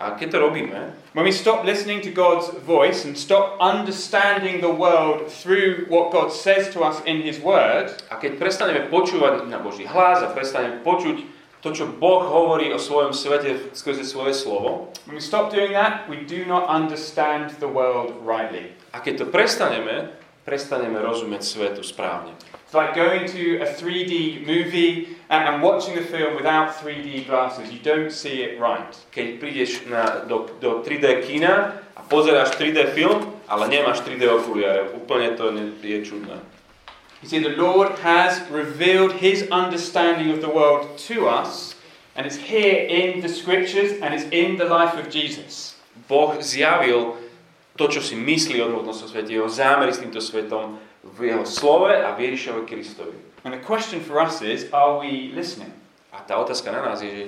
[0.00, 4.72] A keď to robíme, when we stop listening to God's voice and stop understanding the
[4.72, 9.60] world through what God says to us in His Word, a keď prestaneme počúvať na
[9.60, 11.20] Boží hlas a prestaneme počuť
[11.60, 16.08] to, čo Boh hovorí o svojom svete skrze svoje slovo, when we stop doing that,
[16.08, 18.72] we do not understand the world rightly.
[18.90, 20.10] a keď to prestaneme,
[20.48, 22.34] prestaneme rozumieť svetu správne.
[22.70, 27.72] It's like going to a 3D movie and, and watching the film without 3D glasses.
[27.72, 28.94] You don't see it right.
[29.10, 34.86] Keď prídeš na, do, do 3D kina a pozeráš 3D film, ale nemáš 3D okuliare,
[34.94, 36.38] úplne to ne, je čudné.
[37.18, 41.74] You see, the Lord has revealed His understanding of the world to us,
[42.14, 45.74] and it's here in the scriptures and it's in the life of Jesus.
[46.06, 47.18] Boh zjavil
[47.74, 51.92] to, čo si myslí o hmotnosti svete, jeho zámery s týmto svetom v jeho slove
[51.92, 53.16] a v Ježišovi Kristovi.
[53.44, 55.72] And the question for us is are we listening?
[56.12, 57.24] A tá otázka na nás je, že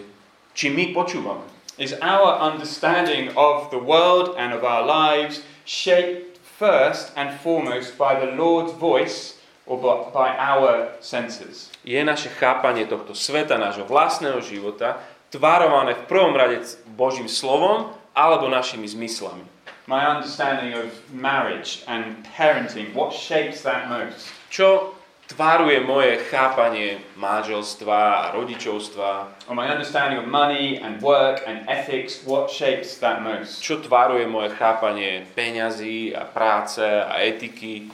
[0.53, 1.45] či my počúvame.
[1.81, 8.13] Is our understanding of the world and of our lives shaped first and foremost by
[8.13, 9.81] the Lord's voice or
[10.13, 11.73] by, our senses?
[11.81, 15.01] Je naše chápanie tohto sveta, nášho vlastného života,
[15.33, 16.61] tvarované v prvom rade
[16.93, 19.49] Božím slovom alebo našimi zmyslami.
[19.92, 24.24] My understanding of marriage and parenting, what shapes that most?
[24.48, 24.96] Čo
[25.28, 29.44] tvaruje moje chápanie manželstva a rodičovstva?
[29.52, 33.61] Or my understanding of money and work and ethics, what shapes that most?
[33.61, 37.92] Čo tvaruje moje chápanie peňazí a práce a etiky?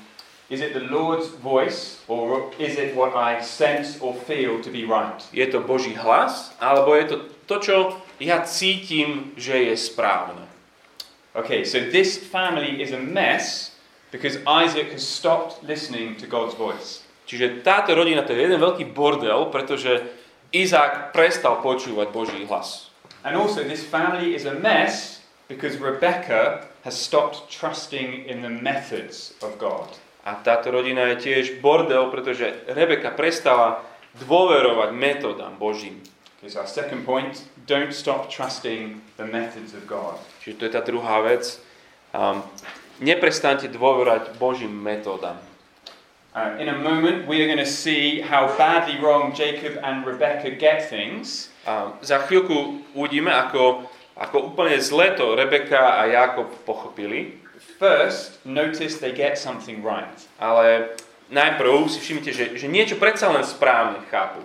[0.55, 4.87] Is it the Lord's voice or is it what I sense or feel to be
[4.87, 5.19] right?
[5.35, 6.55] Je to Boží hlas?
[6.63, 7.17] Alebo je to
[7.51, 7.77] to, čo
[8.23, 10.48] ja cítim, že je správne?
[11.39, 13.71] Okay, so this family is a mess
[14.11, 17.07] because Isaac has stopped listening to God's voice.
[17.31, 20.03] Čiže táto rodina to je jeden veľký bordel, pretože
[20.51, 22.91] Izák prestal počúvať Boží hlas.
[23.23, 29.39] And also, this family is a mess because Rebecca has stopped trusting in the methods
[29.39, 29.95] of God.
[30.27, 33.87] A táto rodina je tiež bordel, pretože Rebeka prestala
[34.19, 36.03] dôverovať metodám Božím.
[36.43, 40.17] Okay, so our second point don't stop trusting the methods of God.
[40.41, 41.61] Čiže to je tá druhá vec.
[42.17, 42.41] Um,
[43.05, 45.37] neprestaňte dôverovať Božím metódam.
[46.33, 50.49] Uh, in a moment, we are going to see how badly wrong Jacob and Rebecca
[50.51, 51.53] get things.
[51.69, 53.85] A za chvíľku uvidíme, ako,
[54.17, 57.37] ako úplne zle to Rebeka a Jakob pochopili.
[57.77, 60.19] First, notice they get something right.
[60.41, 60.97] Ale
[61.29, 64.41] najprv si všimnite, že, že niečo predsa len správne chápu.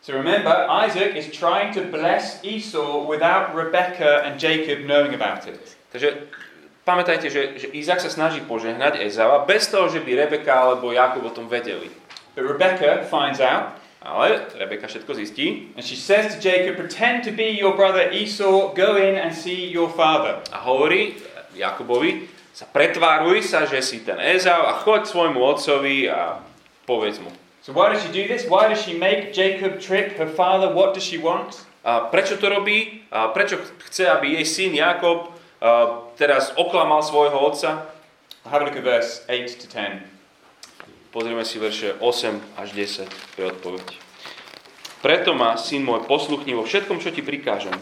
[0.00, 5.60] So remember, Isaac is trying to bless Esau without Rebecca and Jacob knowing about it.
[5.92, 6.24] Takže
[6.88, 11.28] pamätajte, že, že Izak sa snaží požehnať Ezava bez toho, že by Rebeka alebo Jakob
[11.28, 11.92] o tom vedeli.
[12.32, 17.32] But Rebecca finds out, Ale Rebeka všetko zistí and she says to Jacob, Pretend to
[17.36, 20.40] be your brother Esau, go in and see your father.
[20.48, 21.20] a hovorí
[21.52, 22.24] Jakobovi,
[22.56, 26.40] sa pretváruj sa, že si ten Ezav a choď svojmu otcovi a
[26.88, 27.28] povedz mu.
[27.60, 28.48] So why does she do this?
[28.48, 30.72] Why does she make Jacob trip her father?
[30.72, 31.60] What does she want?
[31.84, 33.04] A prečo to robí?
[33.12, 37.92] A prečo chce, aby jej syn Jakob a teraz oklamal svojho otca?
[38.48, 40.08] Have a look at verse 8 to 10.
[41.12, 43.04] Pozrieme si verše 8 až 10,
[43.36, 43.86] to je odpoveď.
[45.04, 47.76] Preto ma, syn môj, posluchni vo všetkom, čo ti prikážem.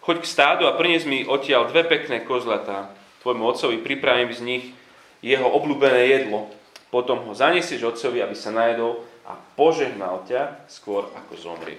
[0.00, 2.88] Choď k stádu a prinies mi odtiaľ dve pekné kozlatá.
[3.20, 4.64] Tvojmu otcovi pripravím z nich
[5.20, 6.48] jeho obľúbené jedlo.
[6.88, 11.78] Potom ho zaniesieš otcovi, aby sa najedol a požehnal ťa skôr ako zomrie.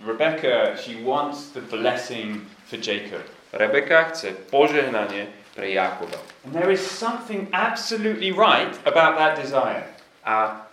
[0.00, 3.26] Rebecca, she wants the blessing for Jacob.
[3.50, 5.26] Rebeka chce požehnanie
[5.58, 6.16] pre Jákoba.
[6.46, 9.84] And there is something absolutely right about that desire.
[10.22, 10.64] A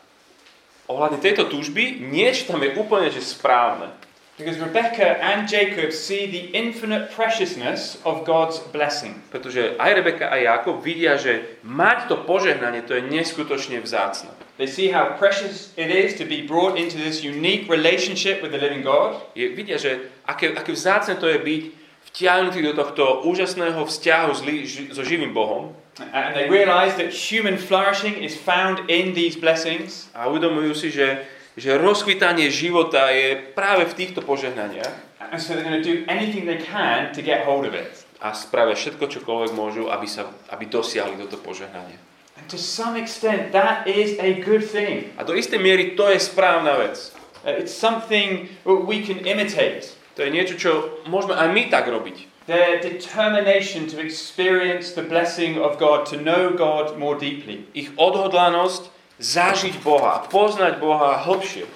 [0.85, 3.89] ohľadne tejto túžby, niečo tam je úplne že správne.
[4.37, 9.17] Because Rebecca and Jacob see the infinite preciousness of God's blessing.
[9.33, 14.29] Pretože aj Rebeka a Jákob vidia, že mať to požehnanie, to je neskutočne vzácne.
[14.57, 18.57] They see how precious it is to be brought into this unique relationship with the
[18.57, 19.21] living God.
[19.37, 21.61] Je, vidia, že aké, aké vzácne to je byť
[22.09, 25.77] vtiahnutý do tohto úžasného vzťahu s ži, so živým Bohom.
[26.01, 30.09] And they realize that human flourishing is found in these blessings.
[30.17, 31.21] A uvedomujú si, že,
[31.53, 35.05] že rozkvitanie života je práve v týchto požehnaniach.
[35.21, 37.93] And so they're going to do anything they can to get hold of it.
[38.25, 42.01] A spravia všetko, čokoľvek môžu, aby, sa, aby dosiahli toto požehnanie.
[42.37, 45.09] And to some extent, that is a good thing.
[45.17, 47.11] A do istej miery to je správna vec.
[47.41, 49.93] Uh, It's something we can imitate.
[50.17, 50.71] To je niečo, čo
[51.05, 52.29] môžeme aj my tak robiť.
[52.47, 57.67] Their determination to experience the blessing of God, to know God more deeply.
[57.75, 58.87] Ich odhodlanosť
[59.19, 61.67] zažiť Boha poznať Boha hlbšie.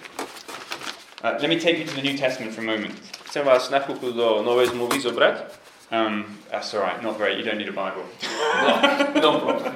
[1.22, 2.98] Uh, let me take you to the New Testament for a moment.
[3.30, 5.61] Chcem vás na chvíľku do Novej zmluvy zobrať.
[5.92, 7.38] Um, that's all right, not great.
[7.38, 8.06] You don't need a Bible.
[9.22, 9.76] No problem.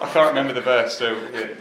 [0.00, 1.16] I can't remember the verse, so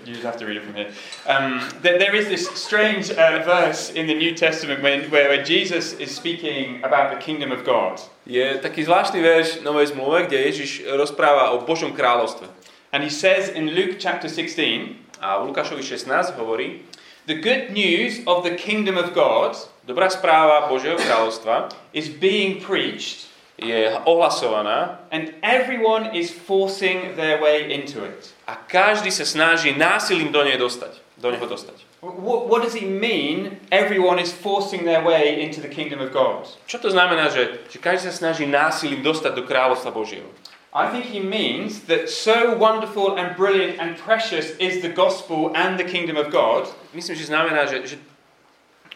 [0.05, 0.91] you just have to read it from here.
[1.25, 5.43] Um, there, there is this strange uh, verse in the New Testament when, where, where
[5.43, 7.99] Jesus is speaking about the kingdom of God.
[8.25, 12.47] Je taký zvláštny verš Novej zmluve, kde Ježiš rozpráva o Božom kráľovstve.
[12.91, 16.79] And he says in Luke chapter 16, A v Lukášovi 16 hovorí,
[17.27, 23.28] the good news of the kingdom of God dobrá správa Božieho kráľovstva is being preached,
[23.61, 28.33] je ohlasovaná and everyone is forcing their way into it.
[28.47, 30.97] a každý sa snaží násilím do nej dostať.
[31.19, 31.75] Do neho dostať.
[31.99, 33.59] What, what does he mean?
[33.75, 36.47] Everyone is forcing their way into the kingdom of God.
[36.63, 40.31] Čo to znamená, že, že každý sa snaží násilím dostať do kráľovstva Božieho?
[40.71, 45.75] I think he means that so wonderful and brilliant and precious is the gospel and
[45.75, 47.95] the kingdom of God Myslím, že znamená, že, že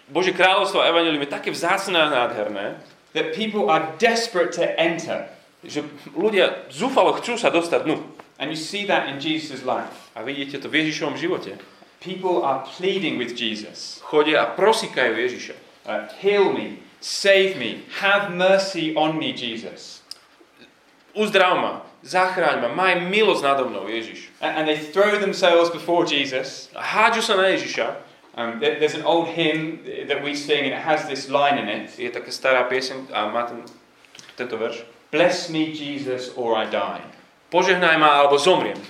[0.08, 2.78] Božie kráľovstvo a evanelium je také vzácne a nádherné,
[3.14, 5.30] that people are desperate to enter.
[5.64, 5.80] že
[6.12, 7.96] ľudia zúfalo chcú sa dostať dnu.
[8.36, 10.12] And you see that in Jesus' life.
[10.12, 11.56] A vidíte to v Ježišovom živote.
[12.04, 15.56] People are pleading with Jesus Chodia a prosíkajú Ježiša.
[15.88, 20.04] uh, Heal me, save me, have mercy on me, Jesus.
[21.16, 21.74] Uzdrav ma,
[22.04, 24.36] zachráň ma, maj milosť nado mnou, Ježiš.
[24.44, 26.68] A- And they throw themselves before Jesus.
[26.76, 28.04] A hádžu sa na Ježiša.
[28.34, 31.70] Um, there- there's an old hymn that we sing, and it has this line in
[31.70, 33.62] it Je taká stará pieseň a má ten,
[34.36, 34.82] tento verš.
[35.14, 37.06] Bless me, Jesus, or I die.
[37.54, 38.82] Požehnaj ma, alebo zomriem.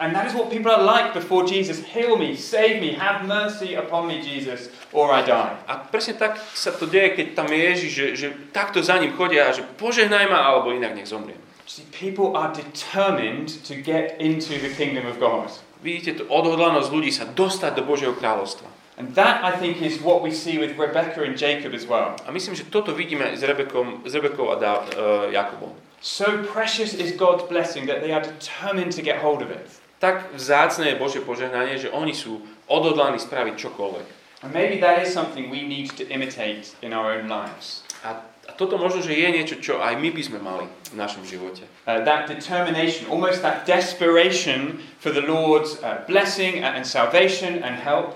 [0.00, 1.84] And that is what people are like before Jesus.
[1.84, 5.54] Heal me, save me, have mercy upon me, Jesus, or I die.
[5.68, 9.14] A presne tak sa to deje, keď tam je Ježiš, že, že takto za ním
[9.14, 11.38] chodia, že požehnaj ma, alebo inak nech zomriem.
[11.68, 15.48] See, people are determined to get into the kingdom of God.
[15.84, 18.72] Vidíte tu odhodlanosť ľudí sa dostať do Božieho kráľovstva.
[18.96, 22.16] And that, I think, is what we see with Rebecca and Jacob as well.
[22.24, 25.76] A myslím, že toto vidíme s, Rebekom, s Rebekou a Dá, uh, Jakobom.
[26.00, 29.68] So precious is God's blessing that they are determined to get hold of it.
[30.00, 34.06] Tak vzácne je Božie požehnanie, že oni sú odhodlaní spraviť čokoľvek.
[34.40, 37.84] And maybe that is something we need to imitate in our own lives.
[38.04, 41.24] A a toto možno, že je niečo, čo aj my by sme mali v našom
[41.24, 41.64] živote.
[41.88, 47.80] Uh, that determination, almost that desperation for the Lord's uh, blessing and, and salvation and
[47.80, 48.14] help.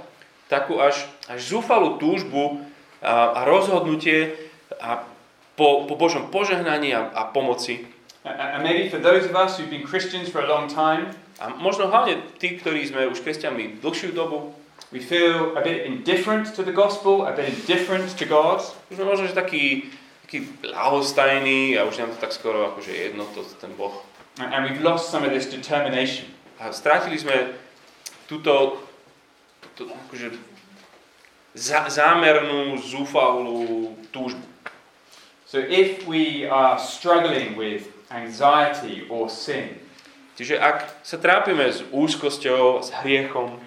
[0.49, 2.65] Takú až, až zúfalú túžbu
[3.05, 4.37] a, a rozhodnutie
[4.81, 5.05] a
[5.57, 7.85] po, po Božom požehnaní a, a pomoci.
[8.25, 11.55] Uh, and maybe for those of us who've been Christians for a long time, A
[11.55, 14.51] možno hlavne tí, ktorí sme už kresťanmi dlhšiu dobu,
[14.91, 18.59] we feel a bit indifferent to the gospel, a bit indifferent to God.
[18.91, 19.87] možno, že taký,
[20.29, 24.05] taký ľahostajný a už nám to tak skoro akože jedno, to, ten Boh.
[24.37, 26.29] And and we've lost some of this determination.
[26.61, 27.57] A strátili sme
[28.29, 28.77] túto,
[29.73, 30.37] túto akože
[31.57, 34.45] za, zámernú, zúfalú túžbu.
[35.49, 39.81] So if we are struggling with anxiety or sin,
[40.39, 43.59] Čiže ak sa trápime s úzkosťou, s hriechom,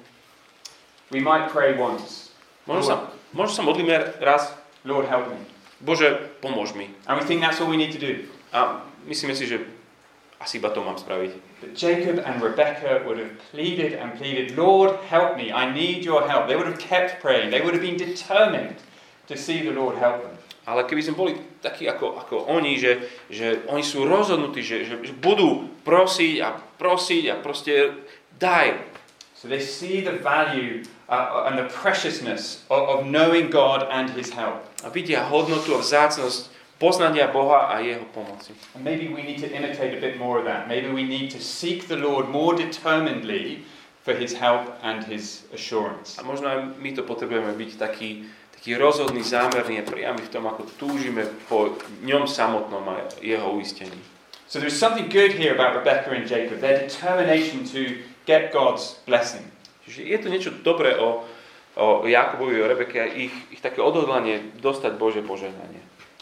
[1.11, 2.31] we might pray once,
[2.63, 2.95] možno sa,
[3.35, 4.55] možno sa modlíme raz,
[4.87, 5.35] Lord help me.
[5.81, 6.89] Bože, pomôž mi.
[7.09, 8.29] And we think that's all we need to do.
[8.53, 9.65] A myslíme si, že
[10.41, 11.31] asi iba to mám spraviť.
[11.61, 16.25] But Jacob and Rebekah would have pleaded and pleaded, Lord help me, I need your
[16.25, 16.49] help.
[16.49, 17.53] They would have kept praying.
[17.53, 18.81] They would have been determined
[19.29, 20.37] to see the Lord help them.
[20.65, 25.01] Ale keby sme boli takí ako, ako oni, že, že oni sú rozhodnutí, že, že,
[25.01, 27.97] že budú prosiť a prosiť a proste
[28.37, 28.77] daj.
[29.33, 34.31] So they see the value uh, and the preciousness of, of knowing God and His
[34.31, 34.63] help.
[34.81, 36.47] A vidia hodnotu a vzácnosť
[36.79, 38.55] poznania Boha a Jeho pomoci.
[38.73, 40.71] And maybe we need to imitate a bit more of that.
[40.71, 43.67] Maybe we need to seek the Lord more determinedly
[44.01, 46.17] for His help and His assurance.
[46.17, 50.47] A možno aj my to potrebujeme byť taký, taký rozhodný, zámerný a priamy v tom,
[50.47, 53.99] ako túžime po ňom samotnom a jeho uistení.
[54.49, 59.47] So there's something good here about Rebecca and Jacob, their determination to get God's blessing.
[59.85, 61.25] Čiže je to niečo dobré o,
[61.77, 65.81] o Jakobovi, o Rebeke a ich, ich také odhodlanie dostať Bože požehnanie.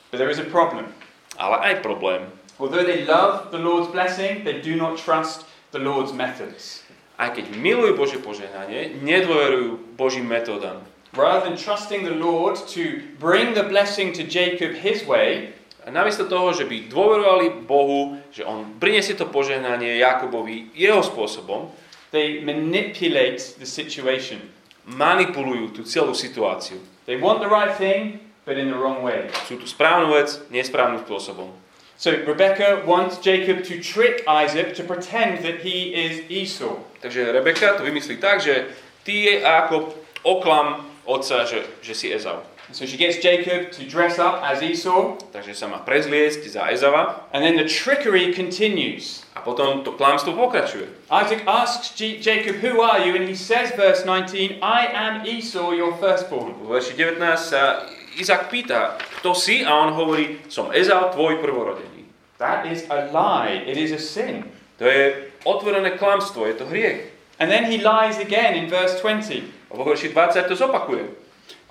[0.10, 0.90] But there is a problem.
[1.38, 2.28] Ale aj problém.
[2.60, 6.84] Although they love the Lord's blessing, they do not trust the Lord's methods.
[7.20, 10.84] Aj keď milujú Bože požehnanie, nedôverujú Božím metódam.
[11.18, 16.30] Rather than trusting the Lord to bring the blessing to Jacob his way, A namiesto
[16.30, 21.72] toho, že by dôverovali Bohu, že On prinesie to požehnanie Jakobovi jeho spôsobom,
[22.12, 24.42] they manipulate the situation.
[24.90, 26.82] manipulujú tú celú situáciu.
[27.06, 29.30] They want the right thing, but in the wrong way.
[29.46, 31.54] Sú tu správnu vec, nesprávnym spôsobom.
[32.00, 36.80] So Rebecca wants Jacob to trick Isaac to pretend that he is Esau.
[37.04, 38.72] Takže Rebeka to vymyslí tak, že
[39.04, 39.94] ty je ako
[40.24, 42.40] oklam otca, že, že si Ezau.
[42.72, 47.26] So she gets Jacob to dress up as Esau, Takže sa má prezliecť za Ezava
[47.34, 49.26] and then the trickery continues.
[49.34, 50.86] a potom to klamstvo pokračuje.
[51.10, 53.16] Isaac asks J- Jacob, Who are you?
[53.18, 56.54] And he says, verse 19, I am Esau, your firstborn.
[56.62, 59.64] V verši 19 sa Izak pýta, kto si?
[59.64, 62.04] A on hovorí, som Ezau, tvoj prvorodený.
[62.38, 63.64] That is a lie.
[63.66, 64.44] It is a sin.
[64.80, 67.12] To je otvorené klamstvo, je to hriech.
[67.40, 69.72] And then he lies again in verse 20.
[69.72, 71.19] A vo verši 20 to zopakuje.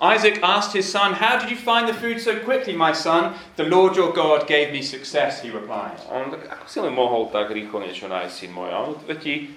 [0.01, 3.35] Isaac asked his son, How did you find the food so quickly, my son?
[3.57, 5.99] The Lord your God gave me success, he replied.
[6.07, 8.71] On tak, ako si len mohol tak rýchlo niečo nájsť, syn môj?
[8.71, 9.51] A on odvetí,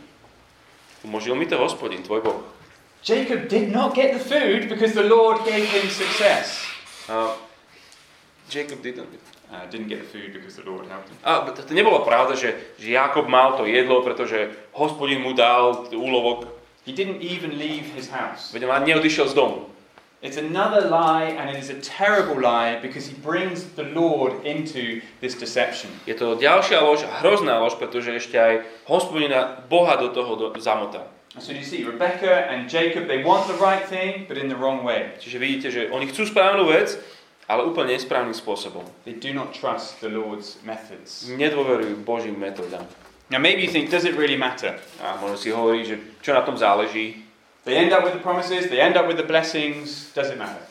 [1.07, 2.43] umožnil mi to hospodin, tvoj Boh.
[3.07, 6.67] Jacob did not get the food because the Lord gave him success.
[7.07, 7.39] A
[8.51, 9.07] Jacob didn't.
[9.53, 11.19] Uh, didn't get the food because the Lord helped him.
[11.23, 15.87] A to, to nebolo pravda, že, že Jakob mal to jedlo, pretože hospodin mu dal
[15.93, 16.49] úlovok,
[16.83, 18.51] He didn't even leave his house.
[18.51, 19.71] veď on neodišiel z domu.
[20.23, 25.03] It's another lie, and it is a terrible lie because he brings the Lord into
[25.19, 25.91] this deception.
[26.07, 28.55] Je to ďalšia lož, hrozná lož, pretože ešte aj
[28.87, 31.11] hospodina Boha do toho do, zamotá.
[31.43, 34.87] So you see, Rebecca and Jacob, they want the right thing, but in the wrong
[34.87, 35.11] way.
[35.19, 37.03] Čiže vidíte, že oni chcú správnu vec,
[37.51, 38.87] ale úplne nesprávnym spôsobom.
[39.03, 41.27] They do not trust the Lord's methods.
[41.35, 42.87] Nedôverujú Božím metódam.
[43.27, 44.79] Now, maybe you think, does it really matter?
[45.03, 47.27] A možno si hovorí, že čo na tom záleží,
[47.65, 50.67] They end up with the promises, they end up with the blessings, does it matter?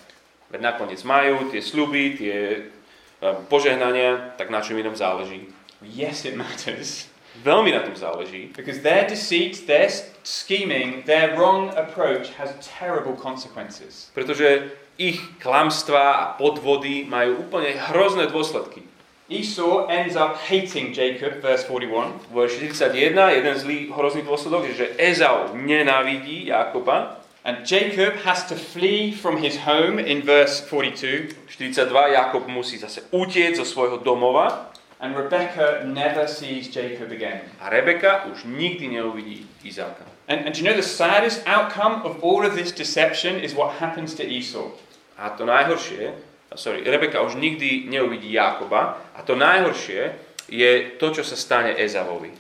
[0.52, 5.48] veď nakoniec majú tie sľuby, tie eh, požehnania, tak na čom inom záleží.
[5.80, 7.08] Yes, it matters.
[7.48, 9.88] Veľmi na tom záleží, Because their deceit, their
[10.28, 14.12] scheming, their wrong approach has terrible consequences.
[14.12, 18.84] pretože ich klamstvá a podvody majú úplne hrozné dôsledky.
[19.32, 22.20] Esau ends up hating Jacob, verse 41.
[22.30, 27.24] V verši 41, jeden zlý hrozný dôsledok je, že Ezau nenávidí Jakoba.
[27.48, 31.34] And Jacob has to flee from his home in verse 42.
[31.48, 34.72] 42, Jakob musí zase utiecť zo svojho domova
[35.02, 37.42] And Rebecca never sees Jacob again.
[37.60, 40.06] a Rebeka už nikdy neuvidí Izáka.
[40.28, 43.82] And, and do you know the saddest outcome of all of this deception is what
[43.82, 44.70] happens to Esau?
[45.18, 46.14] A to najhoršie,
[46.56, 50.16] sorry, Rebeka už nikdy neuvidí Jákoba a to najhoršie
[50.52, 52.32] je to, čo sa stane Ezavovi.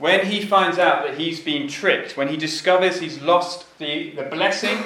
[0.00, 4.24] When he finds out that he's been tricked, when he discovers he's lost the, the
[4.24, 4.80] blessing,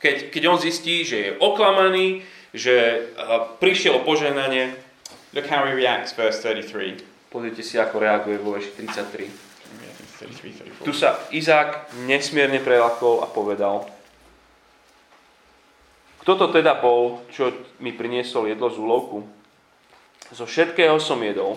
[0.00, 2.24] Keď, keď on zistí, že je oklamaný,
[2.56, 4.72] že uh, prišiel o požehnanie,
[5.36, 7.04] look how he reacts, verse 33.
[7.28, 9.28] pozrite si, ako reaguje vo verši 33.
[9.28, 10.88] Yeah, I think it's 33, 34.
[10.88, 13.86] Tu sa Izák nesmierne prelakol a povedal,
[16.20, 17.48] kto to teda bol, čo
[17.80, 19.24] mi priniesol jedlo z úlovku?
[20.30, 21.56] Zo všetkého som jedol.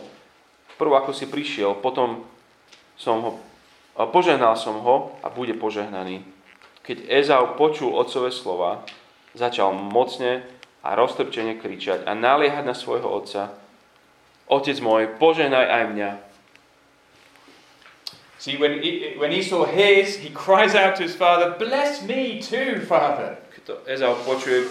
[0.79, 2.23] Prv ako si prišiel, potom
[2.95, 3.31] som ho,
[4.09, 6.23] požehnal som ho a bude požehnaný.
[6.83, 8.87] Keď Ezau počul otcové slova,
[9.35, 10.47] začal mocne
[10.83, 13.55] a roztrpčene kričať a naliehať na svojho otca.
[14.47, 16.11] Otec môj, požehnaj aj mňa.
[18.39, 18.83] See, when,
[19.15, 23.42] when Esau hears, he cries out to his father, Bless me too, father.
[23.65, 24.67] To Ezau počuje,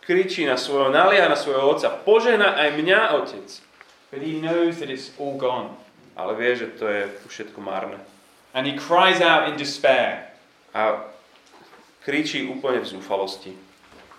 [0.00, 3.48] kričí na svojho, nalieha na svojho otca, požehnaj aj mňa, otec.
[4.10, 5.76] But he knows that it's all gone.
[6.16, 8.00] Ale vie, že to je všetko márne.
[8.56, 10.34] And he cries out in despair.
[10.74, 11.06] A
[12.02, 13.52] kričí úplne v zúfalosti.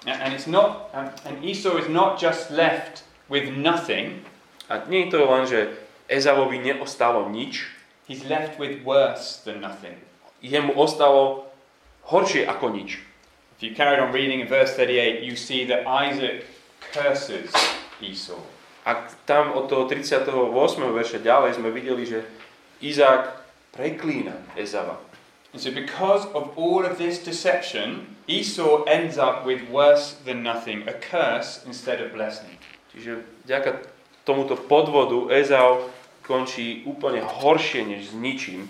[0.08, 4.26] And it's not, um, and Esau is not just left with nothing,
[4.72, 5.76] A nie je to len, že
[6.08, 7.68] Ezavovi neostalo nič,
[8.08, 10.00] he's left with worse than nothing.
[10.40, 11.52] jemu ostalo
[12.08, 13.04] horšie ako nič.
[13.62, 16.50] If you carried on reading in verse 38, you see that Isaac
[16.92, 17.54] curses
[18.02, 18.42] Esau.
[18.90, 20.34] A tam od toho 38.
[20.90, 22.26] verša ďalej sme videli, že
[22.82, 23.30] Izák
[23.78, 24.98] preklína Ezava.
[25.54, 30.82] And so, because of all of this deception, Esau ends up with worse than nothing,
[30.90, 32.58] a curse instead of blessing.
[32.98, 33.78] Čiže vďaka
[34.26, 35.86] tomuto podvodu Ezau
[36.26, 38.66] končí úplne horšie než s ničím.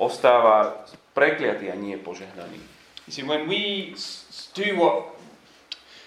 [0.00, 2.80] Ostáva prekliatý a nie požehnaný.
[3.10, 3.92] You see, when we
[4.54, 5.20] do what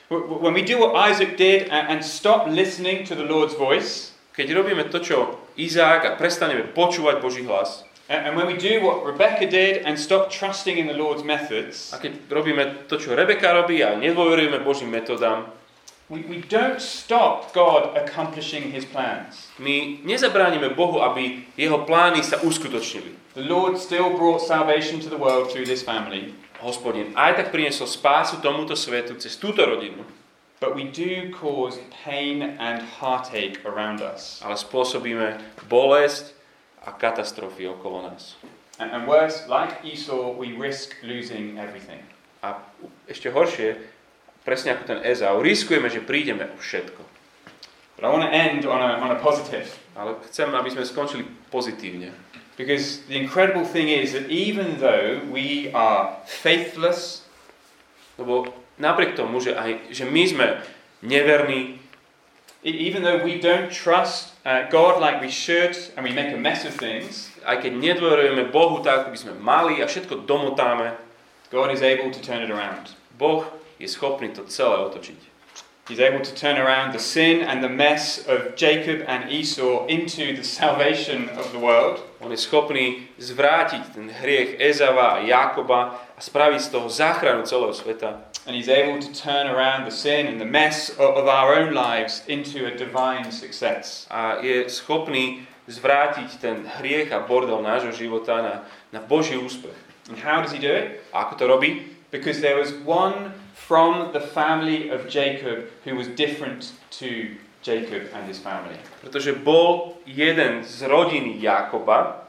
[0.10, 4.90] when we do what Isaac did and, stop listening to the Lord's voice, Keď robíme
[4.90, 9.46] to, čo Izák a prestaneme počúvať Boží hlas, and, and when we do what Rebecca
[9.46, 13.86] did and stop trusting in the Lord's methods, a keď robíme to, čo Rebeka robí
[13.86, 15.54] a nedôverujeme Božím metodám,
[16.10, 19.54] we, we don't stop God accomplishing his plans.
[19.62, 23.38] my nezabránime Bohu, aby jeho plány sa uskutočnili.
[23.38, 27.92] The Lord still brought salvation to the world through this family, Hospodin aj tak priniesol
[27.92, 30.08] spásu tomuto svetu cez túto rodinu,
[30.64, 31.76] but we do cause
[32.08, 34.40] pain and heartache around us.
[34.40, 36.32] ale spôsobíme bolesť
[36.88, 38.40] a katastrofy okolo nás.
[38.80, 42.02] And, and worse, like Esau, we risk losing everything.
[42.42, 42.60] A
[43.08, 43.78] ešte horšie,
[44.44, 47.04] presne ako ten Ezau, riskujeme, že prídeme o všetko.
[47.96, 49.70] But I want to end on a, on a positive.
[49.94, 52.10] Ale chcem, aby sme skončili pozitívne.
[52.56, 57.24] Because the incredible thing is that even though we are faithless,
[58.18, 58.46] Lebo
[58.78, 60.48] napriek tomu, že, aj, že my sme
[61.02, 61.82] neverní,
[62.62, 66.38] e- even though we don't trust uh, God like we should, and we make a
[66.38, 70.94] mess of things, aj keď nedôverujeme Bohu tak, ako by sme mali a všetko domotáme,
[71.50, 72.94] God is able to turn it around.
[73.18, 73.46] Boh
[73.82, 75.33] je schopný to celé otočiť.
[75.88, 80.34] He's able to turn around the sin and the mess of Jacob and Esau into
[80.34, 82.00] the salvation of the world.
[82.24, 87.76] On je schopný zvrátiť ten hriech Ezava a Jákoba a spraviť z toho záchranu celého
[87.76, 88.24] sveta.
[88.48, 91.76] And he's able to turn around the sin and the mess of, of our own
[91.76, 94.08] lives into a divine success.
[94.08, 98.56] A je schopný zvrátiť ten hriech a bordel nášho života na,
[98.96, 99.76] na Boží úspech.
[100.08, 101.04] And how does he do it?
[101.12, 101.92] A ako to robí?
[102.08, 103.36] Because there was one
[103.68, 108.76] from the family of Jacob who was different to Jacob and his family.
[109.00, 112.28] Pretože bol jeden z rodiny Jákoba,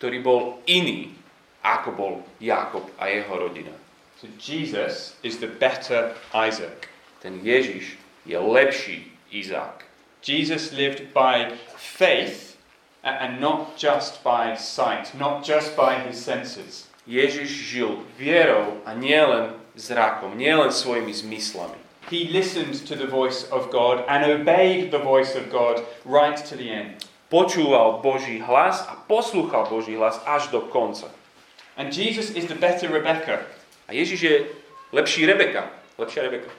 [0.00, 1.12] ktorý bol iný,
[1.60, 3.76] ako bol Jákob a jeho rodina.
[4.16, 6.88] So Jesus is the better Isaac.
[7.20, 9.84] Ten Ježiš je lepší Izák.
[10.24, 12.56] Jesus lived by faith
[13.04, 16.88] and not just by sight, not just by his senses.
[17.08, 21.80] Ježiš žil vierou a nielen zrakom, nielen svojimi zmyslami.
[22.12, 26.56] He listened to the voice of God and obeyed the voice of God right to
[26.56, 27.06] the end.
[27.30, 31.06] Počúval Boží hlas a poslúchal Boží hlas až do konca.
[31.78, 33.46] And Jesus is the better Rebecca.
[33.88, 34.36] A Ježiš je
[34.92, 35.70] lepší Rebeka.
[35.98, 36.50] Lepšia Rebeka.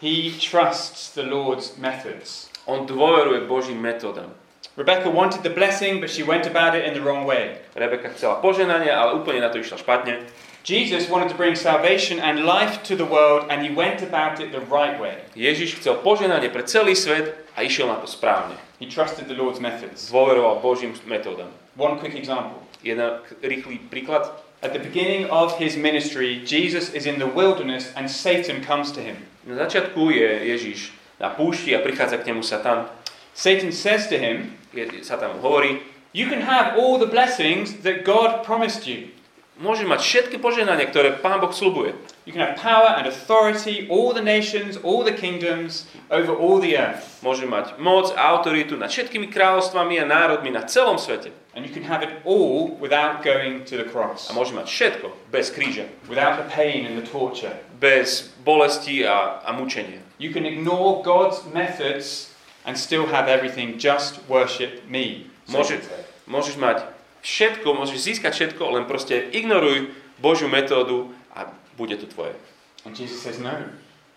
[0.00, 2.48] He trusts the Lord's methods.
[2.64, 4.32] On dôveruje Božím metodám.
[4.76, 7.60] Rebecca wanted the blessing, but she went about it in the wrong way.
[7.76, 10.24] Rebeka chcela poženanie, ale úplne na to išla špatne.
[10.64, 14.48] Jesus wanted to bring salvation and life to the world, and he went about it
[14.48, 15.20] the right way.
[15.36, 18.56] Ježiš chcel poženanie pre celý svet a išiel na to správne.
[18.80, 20.08] He trusted the Lord's methods.
[20.08, 21.52] Dôveroval Božím metodám.
[21.76, 22.64] One quick example.
[22.80, 24.32] Jeden rýchly príklad.
[24.64, 29.04] At the beginning of his ministry, Jesus is in the wilderness and Satan comes to
[29.04, 29.20] him.
[29.44, 32.88] Na začiatku je Ježiš na púšti a prichádza k nemu Satan.
[33.36, 34.56] Satan says to him,
[35.04, 35.84] Satan hovorí,
[36.16, 39.12] You can have all the blessings that God promised you.
[39.60, 41.94] Môže mať všetky požehnania, ktoré Pán Boh slubuje.
[42.26, 46.74] You can have power and authority, all the nations, all the kingdoms over all the
[46.74, 47.20] earth.
[47.20, 51.30] Môže mať moc a autoritu nad všetkými kráľovstvami a národmi na celom svete.
[51.54, 55.06] And you can have it all without going to the cross, A môže mať všetko
[55.30, 57.52] bez kríža, without the pain and the torture.
[57.78, 60.02] bez bolesti a, a mučenia.
[60.18, 62.32] You can ignore God's methods
[62.66, 65.28] and still have everything, just worship me.
[65.52, 65.78] Môže,
[66.24, 66.82] môžeš mať
[67.24, 71.48] všetko, môžeš získať všetko, len proste ignoruj Božiu metódu a
[71.80, 72.36] bude to tvoje.
[72.84, 73.56] And Jesus says, No,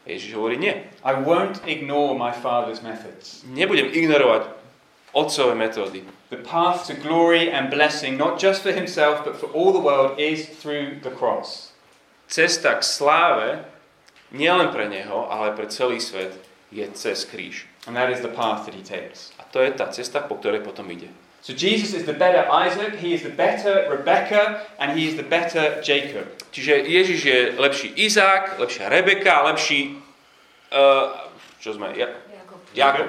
[0.03, 0.75] Ježiš hovorí, nie.
[1.03, 3.47] I won't ignore my Father's methods.
[3.47, 4.51] Nebudem ignorovať
[5.15, 6.03] otcové metódy.
[6.29, 10.19] The path to glory and blessing, not just for himself, but for all the world,
[10.19, 11.71] is through the cross.
[12.27, 13.63] Cesta k sláve,
[14.35, 16.35] nielen pre neho, ale pre celý svet,
[16.75, 17.63] je cez kríž.
[17.87, 19.31] And that is the path that he takes.
[19.39, 21.07] A to je tá cesta, po ktorej potom ide.
[21.47, 25.23] So Jesus is the better Isaac, he is the better Rebecca, and he is the
[25.23, 26.27] better Jacob.
[26.51, 29.95] Čiže Ježiš je lepší Izák, lepšia Rebeka, lepší...
[30.75, 31.15] Uh,
[31.63, 31.95] čo sme?
[31.95, 32.11] Ja,
[32.75, 33.07] Jakob.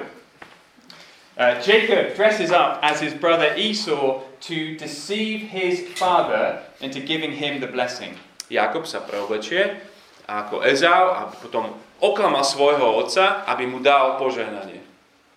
[1.35, 7.59] Uh, Jacob dresses up as his brother Esau to deceive his father into giving him
[7.59, 8.15] the blessing.
[8.47, 9.83] Jakob sa preoblečie
[10.31, 14.79] ako Ezau a potom oklamal svojho otca, aby mu dal požehnanie.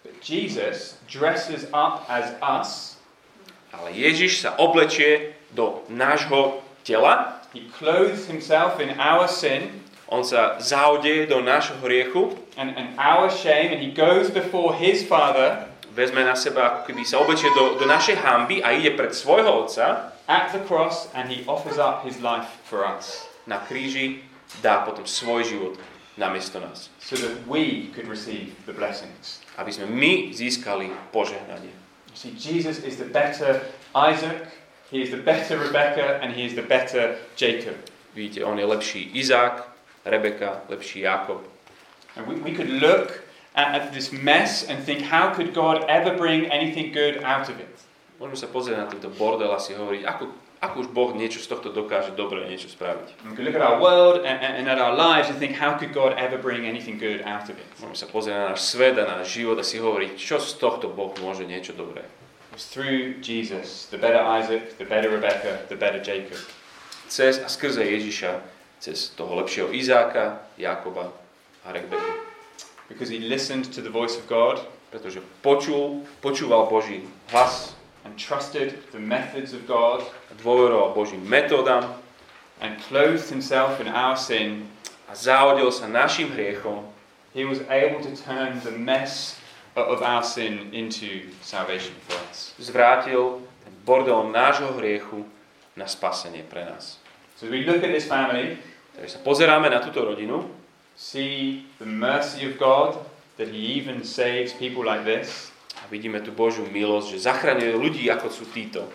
[0.07, 2.91] But Jesus dresses up as us,
[3.72, 10.60] Ale Ježiš sa oblečie do nášho tela, he clothes himself in our sin on sa
[10.60, 16.24] zaodeje do nášho hriechu, and, and our shame, and he goes before his father vezme
[16.24, 20.16] na seba, ako keby sa oblečie do, do našej hamby a ide pred svojho otca
[20.24, 24.24] at the cross and he offers up his life for us na kríži,
[24.64, 25.74] dá potom svoj život
[26.16, 26.88] namiesto nás.
[27.00, 29.44] so that we could receive the blessings.
[29.60, 31.82] Aby sme my získali požehnanie.
[32.12, 33.64] You see, Jesus is the better
[33.96, 34.44] Isaac,
[34.92, 37.76] he is the better Rebecca, and he is the better Jacob.
[38.14, 39.64] Vidíte, on je lepší Izák,
[40.04, 41.40] Rebeka, lepší Jakob.
[42.16, 46.16] And we, we could look at, at this mess and think, how could God ever
[46.16, 47.72] bring anything good out of it?
[48.20, 50.28] Môžeme sa pozrieť na tento bordel a si hovoriť, ako,
[50.62, 53.34] ako už Boh niečo z tohto dokáže dobre niečo spraviť.
[53.34, 56.38] We look at our world and, at our lives and think, how could God ever
[56.38, 57.66] bring anything good out of it?
[57.82, 60.62] Môžeme sa pozrieť na náš svet a na náš život a si hovoriť, čo z
[60.62, 62.06] tohto Boh môže niečo dobré.
[62.54, 66.38] It's through Jesus, the better Isaac, the better Rebecca, the better Jacob.
[67.10, 68.38] Cez a skrze Ježiša,
[68.78, 71.10] cez toho lepšieho Izáka, Jakoba
[71.66, 72.12] a Rebeku.
[72.86, 77.00] Because he listened to the voice of God Pretože počul, počúval Boží
[77.32, 77.72] hlas,
[78.05, 80.05] and trusted the methods of God.
[80.42, 81.96] Dôveroval Božím metódam
[82.61, 84.68] and clothed himself in our sin,
[85.09, 86.84] a zahodil sa našim hriechom,
[87.34, 89.40] he was able to turn the mess
[89.74, 92.55] of our sin into salvation for us.
[92.61, 95.24] zvrátil ten bordel nášho hriechu
[95.76, 97.00] na spasenie pre nás.
[97.36, 98.59] So as we look at this family,
[98.92, 100.44] Takže sa pozeráme na túto rodinu,
[100.96, 103.00] see the mercy of God,
[103.40, 105.51] that He even saves people like this,
[105.83, 108.87] a vidíme tu Božiu milosť, že zachraňuje ľudí, ako sú títo.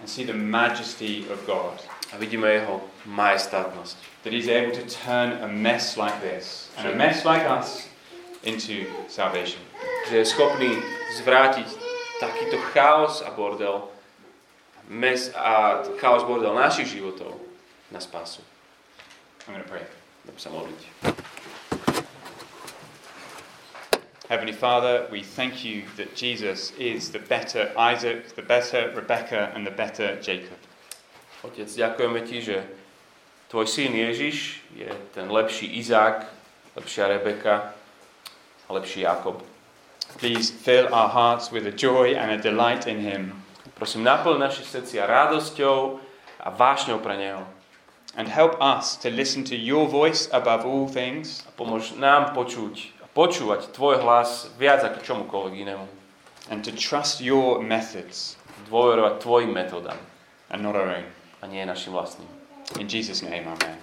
[0.00, 1.80] and see the majesty of God,
[2.12, 3.96] A vidíme jeho majestátnosť.
[4.22, 7.88] that He's able to turn a mess like this, and a mess like us,
[8.44, 9.58] into salvation.
[10.10, 10.70] Že je schopný
[11.18, 11.66] zvrátiť
[12.20, 13.88] takýto chaos a bordel,
[14.86, 17.34] mes a chaos bordel našich životov
[17.90, 18.44] na spásu.
[19.48, 19.86] I'm going to pray.
[20.26, 20.80] Budem sa modliť.
[24.28, 29.64] Heavenly Father, we thank you that Jesus is the better Isaac, the better Rebecca, and
[29.64, 30.58] the better Jacob.
[31.46, 32.58] Otec, ďakujeme Ti, že
[33.46, 36.26] Tvoj syn Ježiš je ten lepší Izák,
[36.74, 37.70] lepšia Rebeka
[38.66, 39.46] a lepší Jakob.
[40.18, 43.42] Please fill our hearts with a joy and a delight in Him,
[43.78, 46.00] Prosím, naplň naše srdcia radosťou
[46.40, 47.46] a vášňou pre Neho.
[48.16, 52.95] and help us to listen to Your voice above all things, A pomôž nám počuť
[53.16, 55.86] počúvať Tvoj hlas viac ako čomukoľvek inému.
[56.52, 58.36] and to trust Your methods
[58.68, 59.98] Dôverovať Tvojim metodám
[60.52, 61.06] and not our own.
[61.42, 62.28] a nie našim vlastným.
[62.78, 63.76] In Jesus' name, Amen.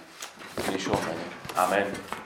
[1.56, 2.23] Amen.